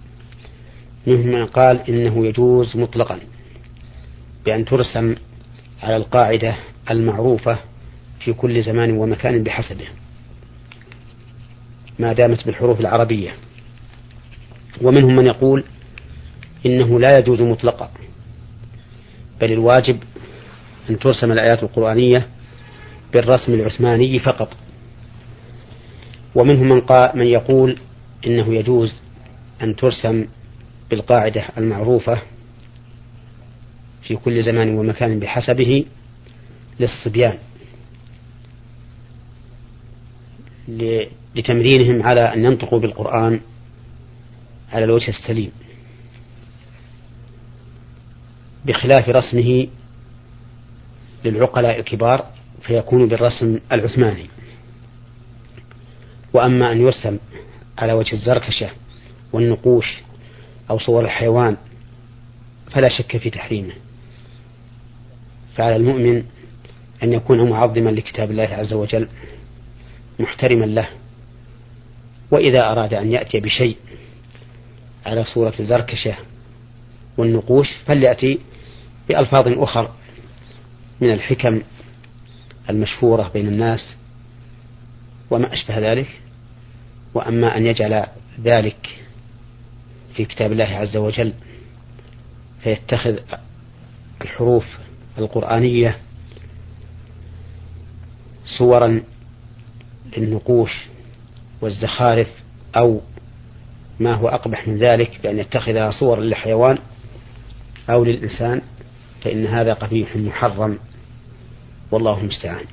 منهم 1.08 1.28
من 1.28 1.46
قال 1.46 1.90
إنه 1.90 2.28
يجوز 2.28 2.78
مطلقا 2.78 3.20
بأن 4.46 4.66
ترسم 4.66 5.16
على 5.84 5.96
القاعدة 5.96 6.56
المعروفة 6.92 7.58
في 8.20 8.34
كل 8.34 8.64
زمان 8.64 8.98
ومكان 8.98 9.44
بحسبه. 9.44 9.88
ما 12.00 12.14
دامت 12.14 12.46
بالحروف 12.46 12.80
العربية. 12.80 13.34
ومنهم 14.82 15.16
من 15.16 15.26
يقول 15.26 15.64
إنه 16.66 17.00
لا 17.00 17.18
يجوز 17.18 17.42
مطلقا. 17.42 17.90
بل 19.42 19.52
الواجب 19.52 20.00
أن 20.90 21.00
ترسم 21.00 21.32
الآيات 21.32 21.64
القرآنية 21.64 22.28
بالرسم 23.14 23.54
العثماني 23.54 24.20
فقط. 24.20 24.58
ومنهم 26.36 26.70
من, 26.70 26.82
قال 26.82 27.18
من 27.18 27.26
يقول 27.26 27.78
إنه 28.28 28.54
يجوز 28.56 28.96
أن 29.62 29.76
ترسم 29.76 30.28
بالقاعدة 30.90 31.46
المعروفة 31.58 32.22
في 34.02 34.16
كل 34.16 34.44
زمان 34.44 34.78
ومكان 34.78 35.20
بحسبه 35.20 35.86
للصبيان 36.80 37.38
لتمرينهم 41.36 42.04
على 42.04 42.22
أن 42.22 42.46
ينطقوا 42.46 42.80
بالقرآن 42.80 43.40
على 44.72 44.86
الوجه 44.86 45.10
السليم 45.10 45.52
بخلاف 48.66 49.10
رسمه 49.10 49.68
للعقلاء 51.26 51.80
الكبار 51.80 52.26
فيكون 52.62 53.08
بالرسم 53.08 53.60
العثماني. 53.72 54.26
وأما 56.36 56.72
أن 56.72 56.82
يرسم 56.82 57.20
على 57.78 57.94
وجه 57.94 58.14
الزركشة 58.14 58.70
والنقوش 59.34 59.98
أو 60.70 60.80
صور 60.80 61.06
الحيوان 61.06 61.58
فلا 62.72 62.90
شك 62.90 63.18
في 63.18 63.30
تحريمه. 63.30 63.74
فعلى 65.56 65.76
المؤمن 65.76 66.24
أن 67.04 67.14
يكون 67.14 67.50
معظما 67.50 67.90
لكتاب 67.90 68.32
الله 68.32 68.44
عز 68.44 68.74
وجل 68.74 69.08
محترما 70.20 70.66
له 70.66 70.90
وإذا 72.32 72.72
أراد 72.72 72.94
أن 72.94 73.12
يأتي 73.12 73.40
بشيء 73.40 73.78
على 75.06 75.24
صورة 75.24 75.54
الزركشة 75.60 76.16
والنقوش 77.18 77.68
فليأتي 77.88 78.40
بألفاظ 79.10 79.48
أخر 79.48 79.92
من 81.02 81.12
الحكم 81.12 81.62
المشهورة 82.70 83.32
بين 83.34 83.48
الناس 83.48 83.96
وما 85.32 85.54
أشبه 85.54 85.80
ذلك. 85.80 86.25
وأما 87.16 87.58
أن 87.58 87.66
يجعل 87.66 88.06
ذلك 88.44 89.00
في 90.16 90.26
كتاب 90.26 90.52
الله 90.52 90.66
عز 90.66 90.98
وجل 90.98 91.34
فيتخذ 92.64 93.18
الحروف 94.22 94.66
القرآنية 95.18 95.98
صورا 98.58 99.02
للنقوش 100.18 100.72
والزخارف 101.62 102.28
أو 102.76 103.02
ما 104.00 104.14
هو 104.14 104.28
أقبح 104.28 104.68
من 104.68 104.78
ذلك 104.78 105.20
بأن 105.24 105.40
يتخذها 105.40 105.92
صورا 105.92 106.22
للحيوان 106.22 106.78
أو 107.90 108.04
للإنسان 108.04 108.62
فإن 109.24 109.46
هذا 109.46 109.74
قبيح 109.74 110.16
محرم. 110.16 110.80
والله 111.92 112.20
المستعان. 112.20 112.66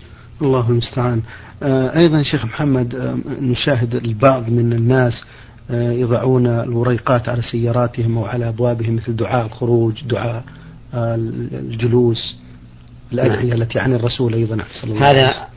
الله 0.42 0.71
المستعان. 0.71 1.23
آه، 1.62 1.99
أيضا 1.99 2.23
شيخ 2.23 2.45
محمد 2.45 2.95
آه، 2.95 3.16
نشاهد 3.40 3.95
البعض 3.95 4.49
من 4.49 4.73
الناس 4.73 5.25
آه، 5.71 5.92
يضعون 5.92 6.47
الوريقات 6.47 7.29
على 7.29 7.42
سياراتهم 7.42 8.18
أو 8.18 8.25
على 8.25 8.49
أبوابهم 8.49 8.97
مثل 8.97 9.16
دعاء 9.16 9.47
الخروج 9.47 10.05
دعاء 10.05 10.45
الجلوس 10.95 12.37
الأدعية 13.12 13.51
نعم. 13.51 13.62
التي 13.62 13.79
عن 13.79 13.95
الرسول 13.95 14.35
أيضا 14.35 14.59
صلى 14.73 14.92
الله 14.92 15.07
عليه 15.07 15.23
وسلم. 15.23 15.35
هذا 15.35 15.49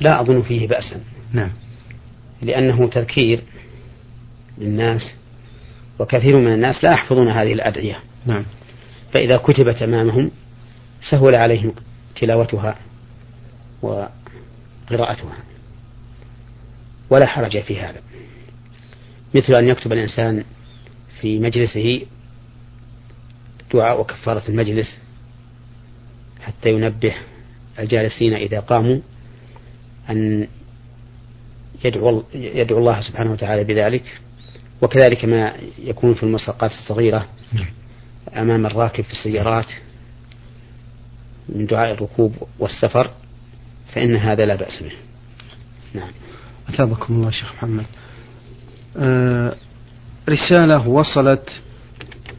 لا 0.00 0.20
أظن 0.20 0.42
فيه 0.42 0.68
بأسا 0.68 1.00
نعم. 1.32 1.50
لأنه 2.42 2.88
تذكير 2.88 3.40
للناس 4.58 5.02
وكثير 5.98 6.36
من 6.36 6.52
الناس 6.52 6.84
لا 6.84 6.92
يحفظون 6.92 7.28
هذه 7.28 7.52
الأدعية. 7.52 7.98
نعم. 8.26 8.44
فإذا 9.14 9.36
كتبت 9.36 9.82
أمامهم 9.82 10.30
سهل 11.10 11.34
عليهم 11.34 11.72
تلاوتها. 12.20 12.74
وقراءتها. 13.82 15.36
ولا 17.10 17.26
حرج 17.26 17.60
في 17.60 17.80
هذا. 17.80 18.00
مثل 19.34 19.52
أن 19.58 19.68
يكتب 19.68 19.92
الإنسان 19.92 20.44
في 21.20 21.38
مجلسه 21.38 22.06
دعاء 23.74 24.02
كفارة 24.02 24.42
المجلس 24.48 24.98
حتى 26.40 26.72
ينبه 26.72 27.14
الجالسين 27.78 28.34
إذا 28.34 28.60
قاموا 28.60 28.98
أن 30.10 30.48
يدعو, 31.84 32.24
يدعو 32.34 32.78
الله 32.78 33.00
سبحانه 33.00 33.32
وتعالى 33.32 33.64
بذلك. 33.64 34.20
وكذلك 34.82 35.24
ما 35.24 35.52
يكون 35.78 36.14
في 36.14 36.22
المساقات 36.22 36.70
الصغيرة. 36.72 37.28
أمام 38.36 38.66
الراكب 38.66 39.04
في 39.04 39.12
السيارات 39.12 39.66
من 41.48 41.66
دعاء 41.66 41.92
الركوب 41.92 42.34
والسفر. 42.58 43.10
فإن 43.92 44.16
هذا 44.16 44.46
لا 44.46 44.56
بأس 44.56 44.82
به. 44.82 44.92
نعم. 45.94 46.10
أثابكم 46.68 47.14
الله 47.14 47.30
شيخ 47.30 47.54
محمد. 47.54 47.84
آه 48.96 49.56
رسالة 50.28 50.88
وصلت 50.88 51.50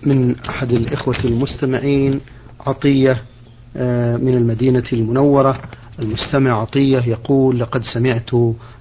من 0.04 0.40
أحد 0.40 0.72
الإخوة 0.72 1.20
المستمعين 1.26 2.22
عطية 2.60 3.24
آه 3.78 4.18
من 4.18 4.38
المدينة 4.38 4.84
المنورة. 4.94 5.62
المستمع 6.00 6.62
عطية 6.62 7.00
يقول 7.00 7.60
لقد 7.60 7.84
سمعت 7.94 8.30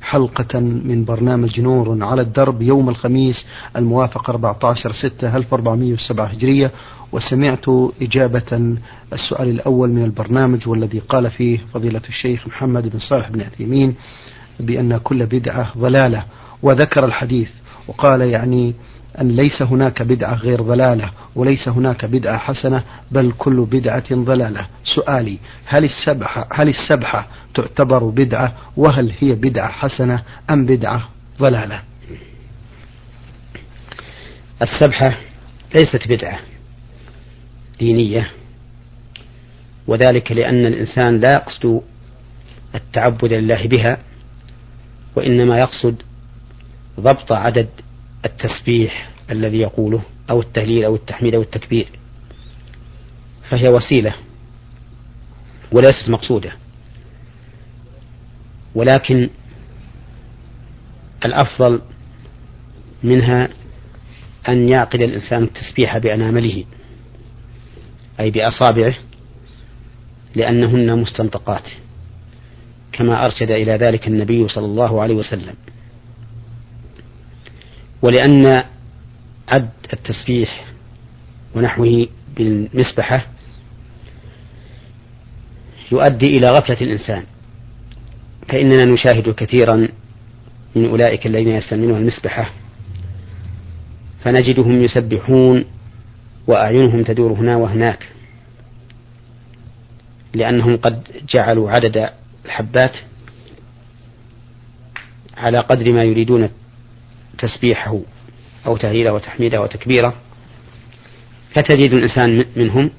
حلقة 0.02 0.60
من 0.60 1.04
برنامج 1.04 1.60
نور 1.60 2.04
على 2.04 2.22
الدرب 2.22 2.62
يوم 2.62 2.88
الخميس 2.88 3.46
الموافق 3.76 4.30
14 4.30 4.92
6 4.92 5.36
1407 5.36 6.24
هجرية 6.26 6.70
وسمعت 7.12 7.64
إجابة 8.02 8.76
السؤال 9.12 9.48
الأول 9.48 9.90
من 9.90 10.04
البرنامج 10.04 10.68
والذي 10.68 10.98
قال 10.98 11.30
فيه 11.30 11.58
فضيلة 11.74 12.02
الشيخ 12.08 12.46
محمد 12.48 12.88
بن 12.88 12.98
صالح 12.98 13.30
بن 13.30 13.40
عثيمين 13.40 13.94
بأن 14.60 14.96
كل 14.96 15.26
بدعة 15.26 15.72
ضلالة. 15.78 16.24
وذكر 16.62 17.04
الحديث 17.04 17.48
وقال 17.88 18.20
يعني 18.20 18.74
أن 19.20 19.28
ليس 19.28 19.62
هناك 19.62 20.02
بدعة 20.02 20.34
غير 20.34 20.62
ضلالة 20.62 21.10
وليس 21.34 21.68
هناك 21.68 22.04
بدعة 22.04 22.38
حسنة 22.38 22.82
بل 23.10 23.32
كل 23.38 23.64
بدعة 23.64 24.14
ضلالة. 24.14 24.66
سؤالي 24.84 25.38
هل 25.64 25.84
السبحة 25.84 26.48
هل 26.52 26.68
السبحة 26.68 27.28
تعتبر 27.54 28.04
بدعة؟ 28.04 28.54
وهل 28.76 29.12
هي 29.20 29.32
بدعة 29.34 29.68
حسنة 29.68 30.22
أم 30.50 30.66
بدعة 30.66 31.08
ضلالة؟ 31.40 31.82
السبحة 34.62 35.18
ليست 35.74 36.08
بدعة 36.08 36.38
دينية 37.78 38.30
وذلك 39.86 40.32
لأن 40.32 40.66
الإنسان 40.66 41.20
لا 41.20 41.32
يقصد 41.32 41.82
التعبد 42.74 43.32
لله 43.32 43.66
بها 43.66 43.98
وإنما 45.16 45.58
يقصد 45.58 46.02
ضبط 47.00 47.32
عدد 47.32 47.68
التسبيح 48.26 49.10
الذي 49.30 49.58
يقوله 49.58 50.02
أو 50.30 50.40
التهليل 50.40 50.84
أو 50.84 50.94
التحميد 50.94 51.34
أو 51.34 51.42
التكبير. 51.42 51.88
فهي 53.50 53.68
وسيلة 53.68 54.14
وليست 55.72 56.08
مقصودة. 56.08 56.52
ولكن 58.74 59.28
الأفضل 61.24 61.80
منها 63.02 63.48
أن 64.48 64.68
يعقد 64.68 65.00
الإنسان 65.00 65.42
التسبيح 65.42 65.98
بأنامله 65.98 66.64
أي 68.20 68.30
بأصابعه 68.30 68.94
لأنهن 70.34 70.98
مستنطقات 70.98 71.62
كما 72.92 73.24
أرشد 73.24 73.50
إلى 73.50 73.72
ذلك 73.72 74.08
النبي 74.08 74.48
صلى 74.48 74.64
الله 74.64 75.02
عليه 75.02 75.14
وسلم. 75.14 75.54
ولأن 78.06 78.62
عد 79.48 79.70
التسبيح 79.92 80.64
ونحوه 81.54 82.06
بالمسبحة 82.36 83.26
يؤدي 85.92 86.26
إلى 86.26 86.50
غفلة 86.50 86.80
الإنسان 86.80 87.24
فإننا 88.48 88.84
نشاهد 88.84 89.34
كثيرا 89.34 89.88
من 90.76 90.88
أولئك 90.88 91.26
الذين 91.26 91.48
يستعملون 91.48 91.96
المسبحة 91.96 92.50
فنجدهم 94.24 94.84
يسبحون 94.84 95.64
وأعينهم 96.46 97.04
تدور 97.04 97.32
هنا 97.32 97.56
وهناك 97.56 98.08
لأنهم 100.34 100.76
قد 100.76 101.02
جعلوا 101.34 101.70
عدد 101.70 102.10
الحبات 102.44 102.96
على 105.36 105.58
قدر 105.58 105.92
ما 105.92 106.04
يريدون 106.04 106.50
تسبيحه 107.38 108.00
أو 108.66 108.76
تهليله 108.76 109.12
وتحميده 109.12 109.60
وتكبيره 109.62 110.14
فتجد 111.54 111.92
الإنسان 111.92 112.44
منهم 112.56 112.90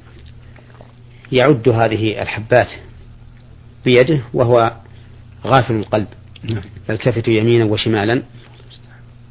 يعد 1.31 1.69
هذه 1.69 2.21
الحبات 2.21 2.67
بيده 3.85 4.21
وهو 4.33 4.73
غافل 5.45 5.75
القلب 5.75 6.07
نعم. 6.43 6.63
يلتفت 6.89 7.27
يمينا 7.27 7.65
وشمالا 7.65 8.23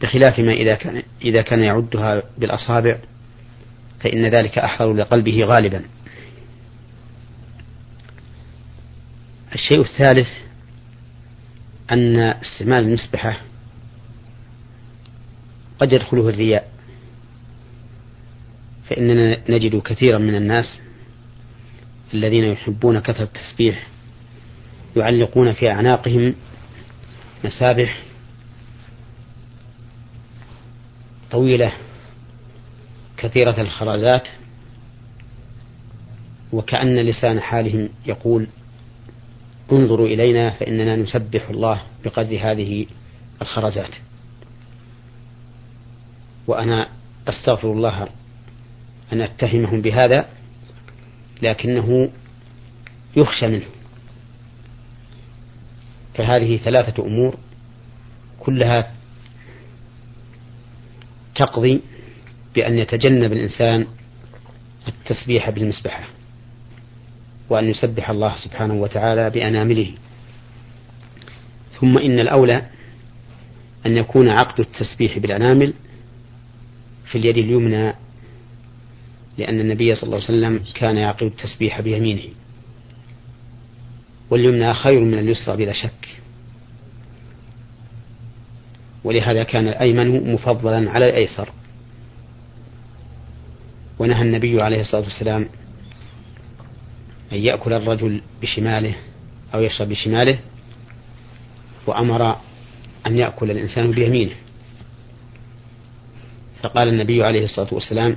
بخلاف 0.03 0.39
ما 0.39 0.53
إذا 0.53 0.75
كان 0.75 1.03
إذا 1.25 1.43
كان 1.43 1.63
يعدها 1.63 2.23
بالأصابع 2.39 2.99
فإن 4.01 4.27
ذلك 4.27 4.59
أحضر 4.59 4.93
لقلبه 4.93 5.45
غالبا 5.45 5.83
الشيء 9.55 9.81
الثالث 9.81 10.29
أن 11.93 12.19
استعمال 12.19 12.85
المسبحة 12.85 13.41
قد 15.79 15.93
يدخله 15.93 16.29
الرياء. 16.29 16.77
فإننا 18.89 19.51
نجد 19.51 19.77
كثيرا 19.83 20.19
من 20.19 20.35
الناس 20.35 20.81
الذين 22.15 22.45
يحبون 22.45 23.01
كثرة 23.01 23.25
التسبيح 23.25 23.87
يعلقون 24.97 25.53
في 25.53 25.71
أعناقهم 25.71 26.35
مسابح 27.45 28.03
طويلة 31.31 31.73
كثيرة 33.17 33.61
الخرزات 33.61 34.29
وكأن 36.53 36.97
لسان 36.99 37.41
حالهم 37.41 37.89
يقول 38.07 38.47
انظروا 39.73 40.07
إلينا 40.07 40.51
فإننا 40.51 40.97
نسبح 40.97 41.49
الله 41.49 41.83
بقدر 42.05 42.39
هذه 42.43 42.87
الخرزات 43.43 43.91
وأنا 46.47 46.89
أستغفر 47.29 47.73
الله 47.73 48.09
أن 49.13 49.21
أتهمهم 49.21 49.83
بهذا 49.83 50.29
لكنه 51.43 52.09
يخشى 53.17 53.47
منه. 53.47 53.67
فهذه 56.15 56.57
ثلاثة 56.57 57.07
أمور 57.07 57.37
كلها 58.41 58.93
تقضي 61.35 61.81
بأن 62.55 62.79
يتجنب 62.79 63.33
الإنسان 63.33 63.87
التسبيح 64.89 65.51
بالمسبحة 65.51 66.05
وأن 67.49 67.65
يسبح 67.71 68.11
الله 68.11 68.37
سبحانه 68.37 68.75
وتعالى 68.75 69.31
بأنامله. 69.31 69.93
ثم 71.81 71.99
إن 71.99 72.21
الأولى 72.21 72.63
أن 73.87 73.97
يكون 73.97 74.29
عقد 74.29 74.61
التسبيح 74.61 75.19
بالأنامل 75.19 75.75
في 77.17 77.23
اليد 77.23 77.39
اليمنى 77.39 77.93
لأن 79.39 79.61
النبي 79.61 79.95
صلى 79.95 80.03
الله 80.03 80.17
عليه 80.17 80.25
وسلم 80.25 80.65
كان 80.75 80.97
يعقد 80.97 81.23
التسبيح 81.23 81.81
بيمينه. 81.81 82.23
واليمنى 84.31 84.75
خير 84.75 85.01
من 85.01 85.19
اليسرى 85.19 85.57
بلا 85.57 85.73
شك. 85.73 86.09
ولهذا 89.05 89.43
كان 89.43 89.69
الأيمن 89.69 90.33
مفضلا 90.33 90.91
على 90.91 91.09
الأيسر. 91.09 91.49
ونهى 93.99 94.23
النبي 94.23 94.63
عليه 94.63 94.81
الصلاة 94.81 95.03
والسلام 95.03 95.49
أن 97.33 97.39
يأكل 97.39 97.73
الرجل 97.73 98.21
بشماله 98.43 98.95
أو 99.55 99.63
يشرب 99.63 99.89
بشماله 99.89 100.39
وأمر 101.87 102.37
أن 103.07 103.19
يأكل 103.19 103.51
الإنسان 103.51 103.91
بيمينه. 103.91 104.46
فقال 106.67 106.89
النبي 106.89 107.25
عليه 107.25 107.45
الصلاة 107.45 107.75
والسلام 107.75 108.17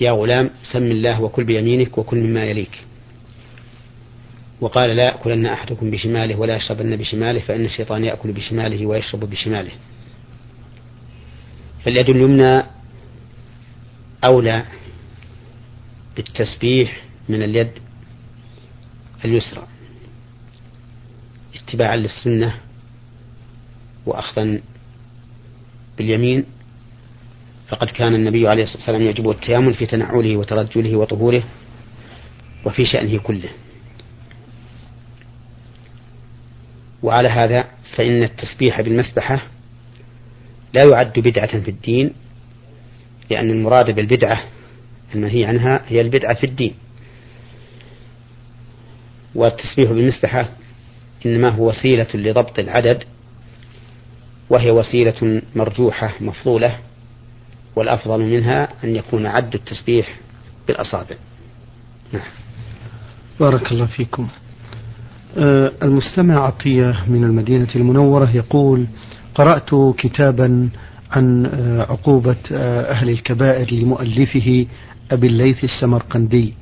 يا 0.00 0.10
غلام 0.10 0.50
سم 0.72 0.82
الله 0.82 1.22
وكل 1.22 1.44
بيمينك 1.44 1.98
وكل 1.98 2.16
مما 2.16 2.44
يليك. 2.44 2.84
وقال 4.60 4.96
لا 4.96 5.02
يأكلن 5.04 5.46
أحدكم 5.46 5.90
بشماله 5.90 6.36
ولا 6.36 6.56
يشربن 6.56 6.96
بشماله 6.96 7.40
فإن 7.40 7.64
الشيطان 7.64 8.04
يأكل 8.04 8.32
بشماله 8.32 8.86
ويشرب 8.86 9.20
بشماله. 9.30 9.70
فاليد 11.84 12.08
اليمنى 12.08 12.62
أولى 14.30 14.64
بالتسبيح 16.16 17.02
من 17.28 17.42
اليد 17.42 17.70
اليسرى 19.24 19.66
اتباعا 21.54 21.96
للسنة 21.96 22.54
وأخذا 24.06 24.60
باليمين 25.98 26.44
فقد 27.68 27.86
كان 27.86 28.14
النبي 28.14 28.48
عليه 28.48 28.62
الصلاة 28.62 28.78
والسلام 28.78 29.02
يجب 29.02 29.30
التيامن 29.30 29.72
في 29.72 29.86
تنعله 29.86 30.36
وترجله 30.36 30.96
وطهوره 30.96 31.42
وفي 32.64 32.86
شأنه 32.86 33.18
كله. 33.18 33.48
وعلى 37.02 37.28
هذا 37.28 37.64
فإن 37.96 38.22
التسبيح 38.22 38.80
بالمسبحة 38.80 39.42
لا 40.74 40.84
يعد 40.84 41.18
بدعة 41.18 41.60
في 41.60 41.70
الدين 41.70 42.12
لأن 43.30 43.50
المراد 43.50 43.90
بالبدعة 43.90 44.42
المنهي 45.14 45.44
عنها 45.44 45.82
هي 45.86 46.00
البدعة 46.00 46.34
في 46.34 46.46
الدين. 46.46 46.74
والتسبيح 49.34 49.92
بالمسبحة 49.92 50.48
إنما 51.26 51.48
هو 51.48 51.68
وسيلة 51.68 52.06
لضبط 52.14 52.58
العدد 52.58 53.04
وهي 54.50 54.70
وسيلة 54.70 55.42
مرجوحة 55.56 56.14
مفضولة 56.20 56.78
والأفضل 57.76 58.20
منها 58.20 58.68
أن 58.84 58.96
يكون 58.96 59.26
عد 59.26 59.54
التسبيح 59.54 60.16
بالأصابع. 60.68 61.16
نعم. 62.12 62.22
بارك 63.40 63.72
الله 63.72 63.86
فيكم. 63.86 64.28
آه، 65.38 65.72
المستمع 65.82 66.46
عطية 66.46 67.04
من 67.08 67.24
المدينة 67.24 67.68
المنورة 67.76 68.30
يقول 68.34 68.86
قرأت 69.34 69.96
كتابا 69.98 70.68
عن 71.10 71.46
آه، 71.46 71.82
عقوبة 71.82 72.36
آه، 72.52 72.90
أهل 72.90 73.10
الكبائر 73.10 73.74
لمؤلفه 73.74 74.66
أبي 75.10 75.26
الليث 75.26 75.64
السمرقندي. 75.64 76.54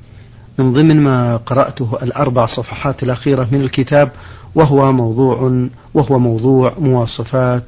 من 0.59 0.73
ضمن 0.73 1.03
ما 1.03 1.37
قرأته 1.37 1.97
الأربع 2.03 2.45
صفحات 2.45 3.03
الأخيرة 3.03 3.47
من 3.51 3.61
الكتاب 3.61 4.11
وهو 4.55 4.91
موضوع 4.91 5.67
وهو 5.93 6.19
موضوع 6.19 6.73
مواصفات 6.79 7.63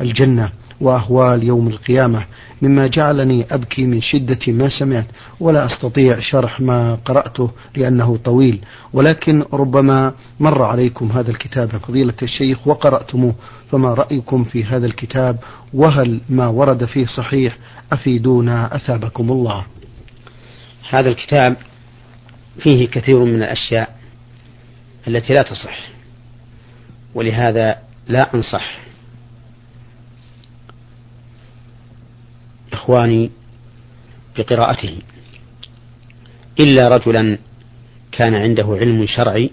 الجنة 0.00 0.50
وأهوال 0.80 1.42
يوم 1.42 1.68
القيامة. 1.68 2.24
مما 2.62 2.86
جعلني 2.86 3.46
أبكي 3.50 3.86
من 3.86 4.00
شدة 4.00 4.38
ما 4.52 4.68
سمعت 4.68 5.06
ولا 5.40 5.66
أستطيع 5.66 6.20
شرح 6.20 6.60
ما 6.60 6.98
قرأته 7.04 7.50
لأنه 7.76 8.16
طويل. 8.16 8.60
ولكن 8.92 9.44
ربما 9.52 10.12
مر 10.40 10.64
عليكم 10.64 11.12
هذا 11.12 11.30
الكتاب 11.30 11.68
فضيلة 11.68 12.14
الشيخ 12.22 12.68
وقرأتموه 12.68 13.34
فما 13.70 13.94
رأيكم 13.94 14.44
في 14.44 14.64
هذا 14.64 14.86
الكتاب؟ 14.86 15.38
وهل 15.74 16.20
ما 16.28 16.46
ورد 16.46 16.84
فيه 16.84 17.06
صحيح؟ 17.06 17.56
أفيدونا 17.92 18.76
أثابكم 18.76 19.32
الله. 19.32 19.64
هذا 20.90 21.08
الكتاب 21.08 21.56
فيه 22.58 22.88
كثير 22.88 23.18
من 23.18 23.42
الأشياء 23.42 23.98
التي 25.08 25.32
لا 25.32 25.42
تصح 25.42 25.88
ولهذا 27.14 27.82
لا 28.08 28.34
أنصح. 28.34 28.78
إخواني 32.72 33.30
بقراءته. 34.38 34.98
إلا 36.60 36.88
رجلا 36.88 37.38
كان 38.12 38.34
عنده 38.34 38.66
علم 38.80 39.06
شرعي 39.06 39.50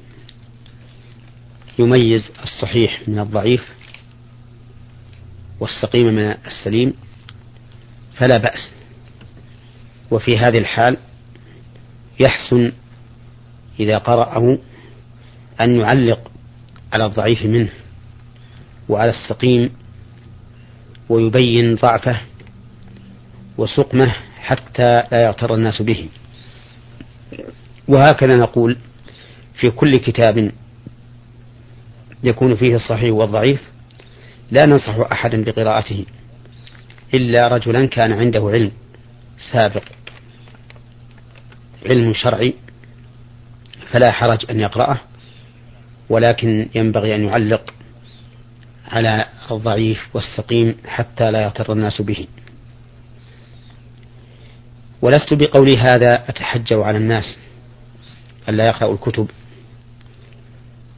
يميز 1.79 2.31
الصحيح 2.43 3.01
من 3.07 3.19
الضعيف 3.19 3.63
والسقيم 5.59 6.05
من 6.05 6.35
السليم 6.47 6.93
فلا 8.13 8.37
بأس. 8.37 8.71
وفي 10.11 10.37
هذه 10.37 10.57
الحال 10.57 10.97
يحسن 12.19 12.71
إذا 13.79 13.97
قرأه 13.97 14.57
أن 15.61 15.75
يعلق 15.79 16.31
على 16.93 17.05
الضعيف 17.05 17.45
منه 17.45 17.69
وعلى 18.89 19.09
السقيم 19.09 19.71
ويبين 21.09 21.75
ضعفه 21.75 22.21
وسقمه 23.57 24.15
حتى 24.39 25.03
لا 25.11 25.23
يغتر 25.23 25.55
الناس 25.55 25.81
به. 25.81 26.09
وهكذا 27.87 28.35
نقول 28.35 28.77
في 29.53 29.69
كل 29.69 29.91
كتاب 29.95 30.51
يكون 32.23 32.55
فيه 32.55 32.75
الصحيح 32.75 33.13
والضعيف 33.13 33.61
لا 34.51 34.65
ننصح 34.65 35.11
أحدا 35.11 35.43
بقراءته 35.43 36.05
إلا 37.13 37.47
رجلا 37.47 37.85
كان 37.85 38.13
عنده 38.13 38.49
علم 38.53 38.71
سابق 39.51 39.83
علم 41.85 42.13
شرعي 42.13 42.53
فلا 43.91 44.11
حرج 44.11 44.45
أن 44.49 44.59
يقرأه 44.59 44.97
ولكن 46.09 46.69
ينبغي 46.75 47.15
أن 47.15 47.23
يعلق 47.23 47.73
على 48.87 49.25
الضعيف 49.51 50.15
والسقيم 50.15 50.75
حتى 50.87 51.31
لا 51.31 51.41
يغتر 51.43 51.73
الناس 51.73 52.01
به. 52.01 52.27
ولست 55.01 55.33
بقولي 55.33 55.77
هذا 55.77 56.29
أتحجر 56.29 56.81
على 56.81 56.97
الناس 56.97 57.37
ألا 58.49 58.67
يقرأوا 58.67 58.93
الكتب 58.93 59.29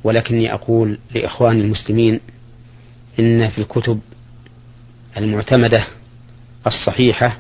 ولكني 0.03 0.53
أقول 0.53 0.99
لإخواني 1.15 1.61
المسلمين 1.61 2.19
إن 3.19 3.49
في 3.49 3.57
الكتب 3.57 3.99
المعتمدة 5.17 5.87
الصحيحة 6.67 7.37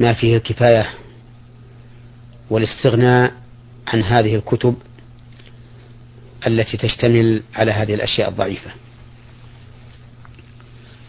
ما 0.00 0.12
فيه 0.12 0.36
الكفاية 0.36 0.90
والاستغناء 2.50 3.32
عن 3.86 4.02
هذه 4.02 4.36
الكتب 4.36 4.74
التي 6.46 6.76
تشتمل 6.76 7.42
على 7.54 7.72
هذه 7.72 7.94
الأشياء 7.94 8.28
الضعيفة. 8.28 8.70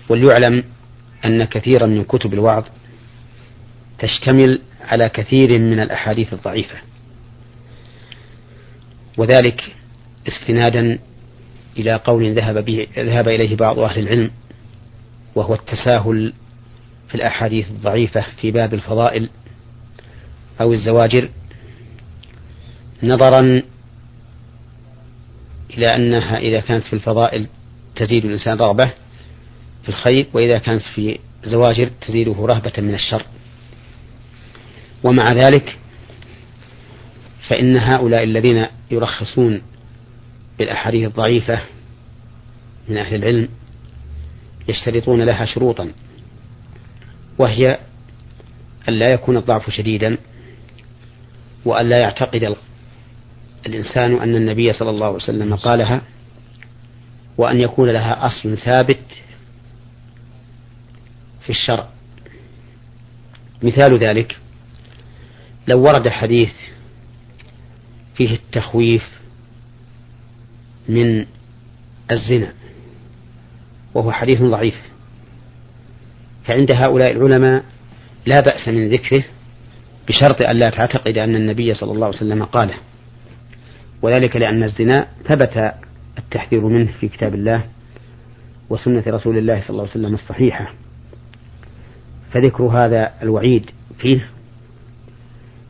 وليعلم 0.09 0.63
أن 1.25 1.43
كثيرا 1.45 1.85
من 1.85 2.03
كتب 2.03 2.33
الوعظ 2.33 2.63
تشتمل 3.99 4.61
على 4.81 5.09
كثير 5.09 5.59
من 5.59 5.79
الأحاديث 5.79 6.33
الضعيفة. 6.33 6.75
وذلك 9.17 9.75
استنادا 10.27 10.99
إلى 11.77 11.95
قول 11.95 12.35
ذهب, 12.35 12.65
به 12.65 12.87
ذهب 12.97 13.27
إليه 13.27 13.55
بعض 13.55 13.79
أهل 13.79 13.99
العلم 13.99 14.31
وهو 15.35 15.53
التساهل 15.53 16.33
في 17.07 17.15
الأحاديث 17.15 17.71
الضعيفة 17.71 18.25
في 18.41 18.51
باب 18.51 18.73
الفضائل 18.73 19.29
أو 20.61 20.73
الزواجر 20.73 21.29
نظرا 23.03 23.61
إلى 25.77 25.95
أنها 25.95 26.37
إذا 26.37 26.59
كانت 26.59 26.83
في 26.83 26.93
الفضائل 26.93 27.47
تزيد 27.95 28.25
الإنسان 28.25 28.57
رغبة 28.57 28.85
في 29.83 29.89
الخير 29.89 30.27
وإذا 30.33 30.57
كانت 30.57 30.81
في 30.95 31.19
زواجر 31.43 31.89
تزيده 32.07 32.35
رهبة 32.39 32.73
من 32.77 32.93
الشر. 32.93 33.25
ومع 35.03 35.33
ذلك 35.33 35.77
فإن 37.49 37.77
هؤلاء 37.77 38.23
الذين 38.23 38.65
يرخصون 38.91 39.61
بالأحاديث 40.59 41.07
الضعيفة 41.07 41.61
من 42.87 42.97
أهل 42.97 43.15
العلم 43.15 43.49
يشترطون 44.67 45.21
لها 45.21 45.45
شروطا 45.45 45.91
وهي 47.37 47.79
أن 48.89 48.93
لا 48.93 49.13
يكون 49.13 49.37
الضعف 49.37 49.69
شديدا 49.69 50.17
وأن 51.65 51.89
لا 51.89 51.99
يعتقد 51.99 52.55
الإنسان 53.65 54.15
أن 54.15 54.35
النبي 54.35 54.73
صلى 54.73 54.89
الله 54.89 55.05
عليه 55.05 55.15
وسلم 55.15 55.55
قالها 55.55 56.01
وأن 57.37 57.59
يكون 57.59 57.89
لها 57.89 58.27
أصل 58.27 58.57
ثابت 58.57 59.03
في 61.41 61.49
الشرع. 61.49 61.87
مثال 63.63 63.97
ذلك 63.99 64.37
لو 65.67 65.81
ورد 65.81 66.09
حديث 66.09 66.53
فيه 68.15 68.35
التخويف 68.35 69.03
من 70.89 71.25
الزنا 72.11 72.53
وهو 73.93 74.11
حديث 74.11 74.41
ضعيف 74.41 74.75
فعند 76.45 76.71
هؤلاء 76.73 77.11
العلماء 77.11 77.65
لا 78.25 78.39
بأس 78.39 78.67
من 78.67 78.89
ذكره 78.89 79.23
بشرط 80.07 80.45
أن 80.45 80.55
لا 80.55 80.69
تعتقد 80.69 81.17
أن 81.17 81.35
النبي 81.35 81.73
صلى 81.73 81.91
الله 81.91 82.07
عليه 82.07 82.17
وسلم 82.17 82.43
قاله. 82.43 82.75
وذلك 84.05 84.35
لأن 84.35 84.63
الزنا 84.63 85.07
ثبت 85.23 85.73
التحذير 86.17 86.67
منه 86.67 86.91
في 86.99 87.07
كتاب 87.07 87.35
الله 87.35 87.63
وسنة 88.69 89.03
رسول 89.07 89.37
الله 89.37 89.61
صلى 89.61 89.69
الله 89.69 89.81
عليه 89.81 89.91
وسلم 89.91 90.13
الصحيحة. 90.13 90.73
فذكر 92.31 92.63
هذا 92.63 93.13
الوعيد 93.21 93.69
فيه 93.97 94.27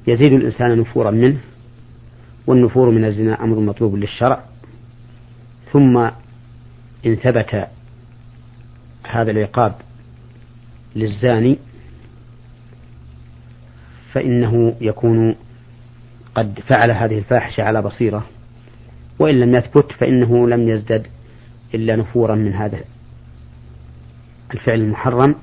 يزيد 0.08 0.34
الإنسان 0.34 0.80
نفورا 0.80 1.12
منه 1.12 1.38
والنفور 2.48 2.90
من 2.90 3.06
الزنا 3.06 3.44
أمر 3.44 3.60
مطلوب 3.60 3.96
للشرع. 3.96 4.44
ثم 5.72 5.98
إن 7.06 7.16
ثبت 7.16 7.68
هذا 9.08 9.32
العقاب 9.32 9.76
للزاني 10.96 11.58
فإنه 14.14 14.76
يكون 14.82 15.36
قد 16.36 16.60
فعل 16.70 16.92
هذه 16.92 17.18
الفاحشة 17.18 17.64
على 17.64 17.82
بصيرة 17.82 18.26
وإن 19.20 19.40
لم 19.40 19.56
يثبت 19.56 19.92
فإنه 19.92 20.48
لم 20.48 20.70
يزدد 20.70 21.08
إلا 21.74 21.96
نفورا 21.96 22.36
من 22.36 22.54
هذا 22.54 22.80
الفعل 24.54 24.80
المحرم 24.80 25.36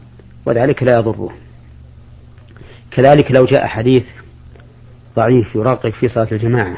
وذلك 0.46 0.82
لا 0.82 0.98
يضره. 0.98 1.32
كذلك 2.90 3.30
لو 3.30 3.44
جاء 3.44 3.66
حديث 3.66 4.04
ضعيف 5.16 5.54
يراقب 5.54 5.90
في 5.92 6.08
صلاة 6.08 6.28
الجماعة 6.32 6.76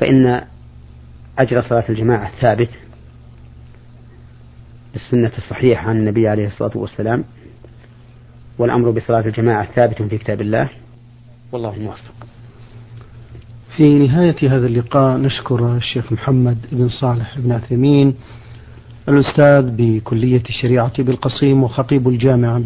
فإن 0.00 0.44
أجر 1.38 1.62
صلاة 1.62 1.84
الجماعة 1.88 2.30
ثابت 2.40 2.70
السنة 4.94 5.32
الصحيحة 5.38 5.88
عن 5.88 5.96
النبي 5.96 6.28
عليه 6.28 6.46
الصلاة 6.46 6.76
والسلام 6.76 7.24
والأمر 8.58 8.90
بصلاة 8.90 9.26
الجماعة 9.26 9.68
ثابت 9.74 10.02
في 10.02 10.18
كتاب 10.18 10.40
الله. 10.40 10.68
والله 11.52 11.76
الموفق 11.76 12.14
في 13.76 13.94
نهاية 13.98 14.36
هذا 14.42 14.66
اللقاء 14.66 15.16
نشكر 15.18 15.76
الشيخ 15.76 16.12
محمد 16.12 16.58
بن 16.72 16.88
صالح 16.88 17.38
بن 17.38 17.52
عثيمين 17.52 18.14
الأستاذ 19.08 19.70
بكلية 19.76 20.42
الشريعة 20.48 21.02
بالقصيم 21.02 21.62
وخطيب 21.62 22.08
الجامعة 22.08 22.58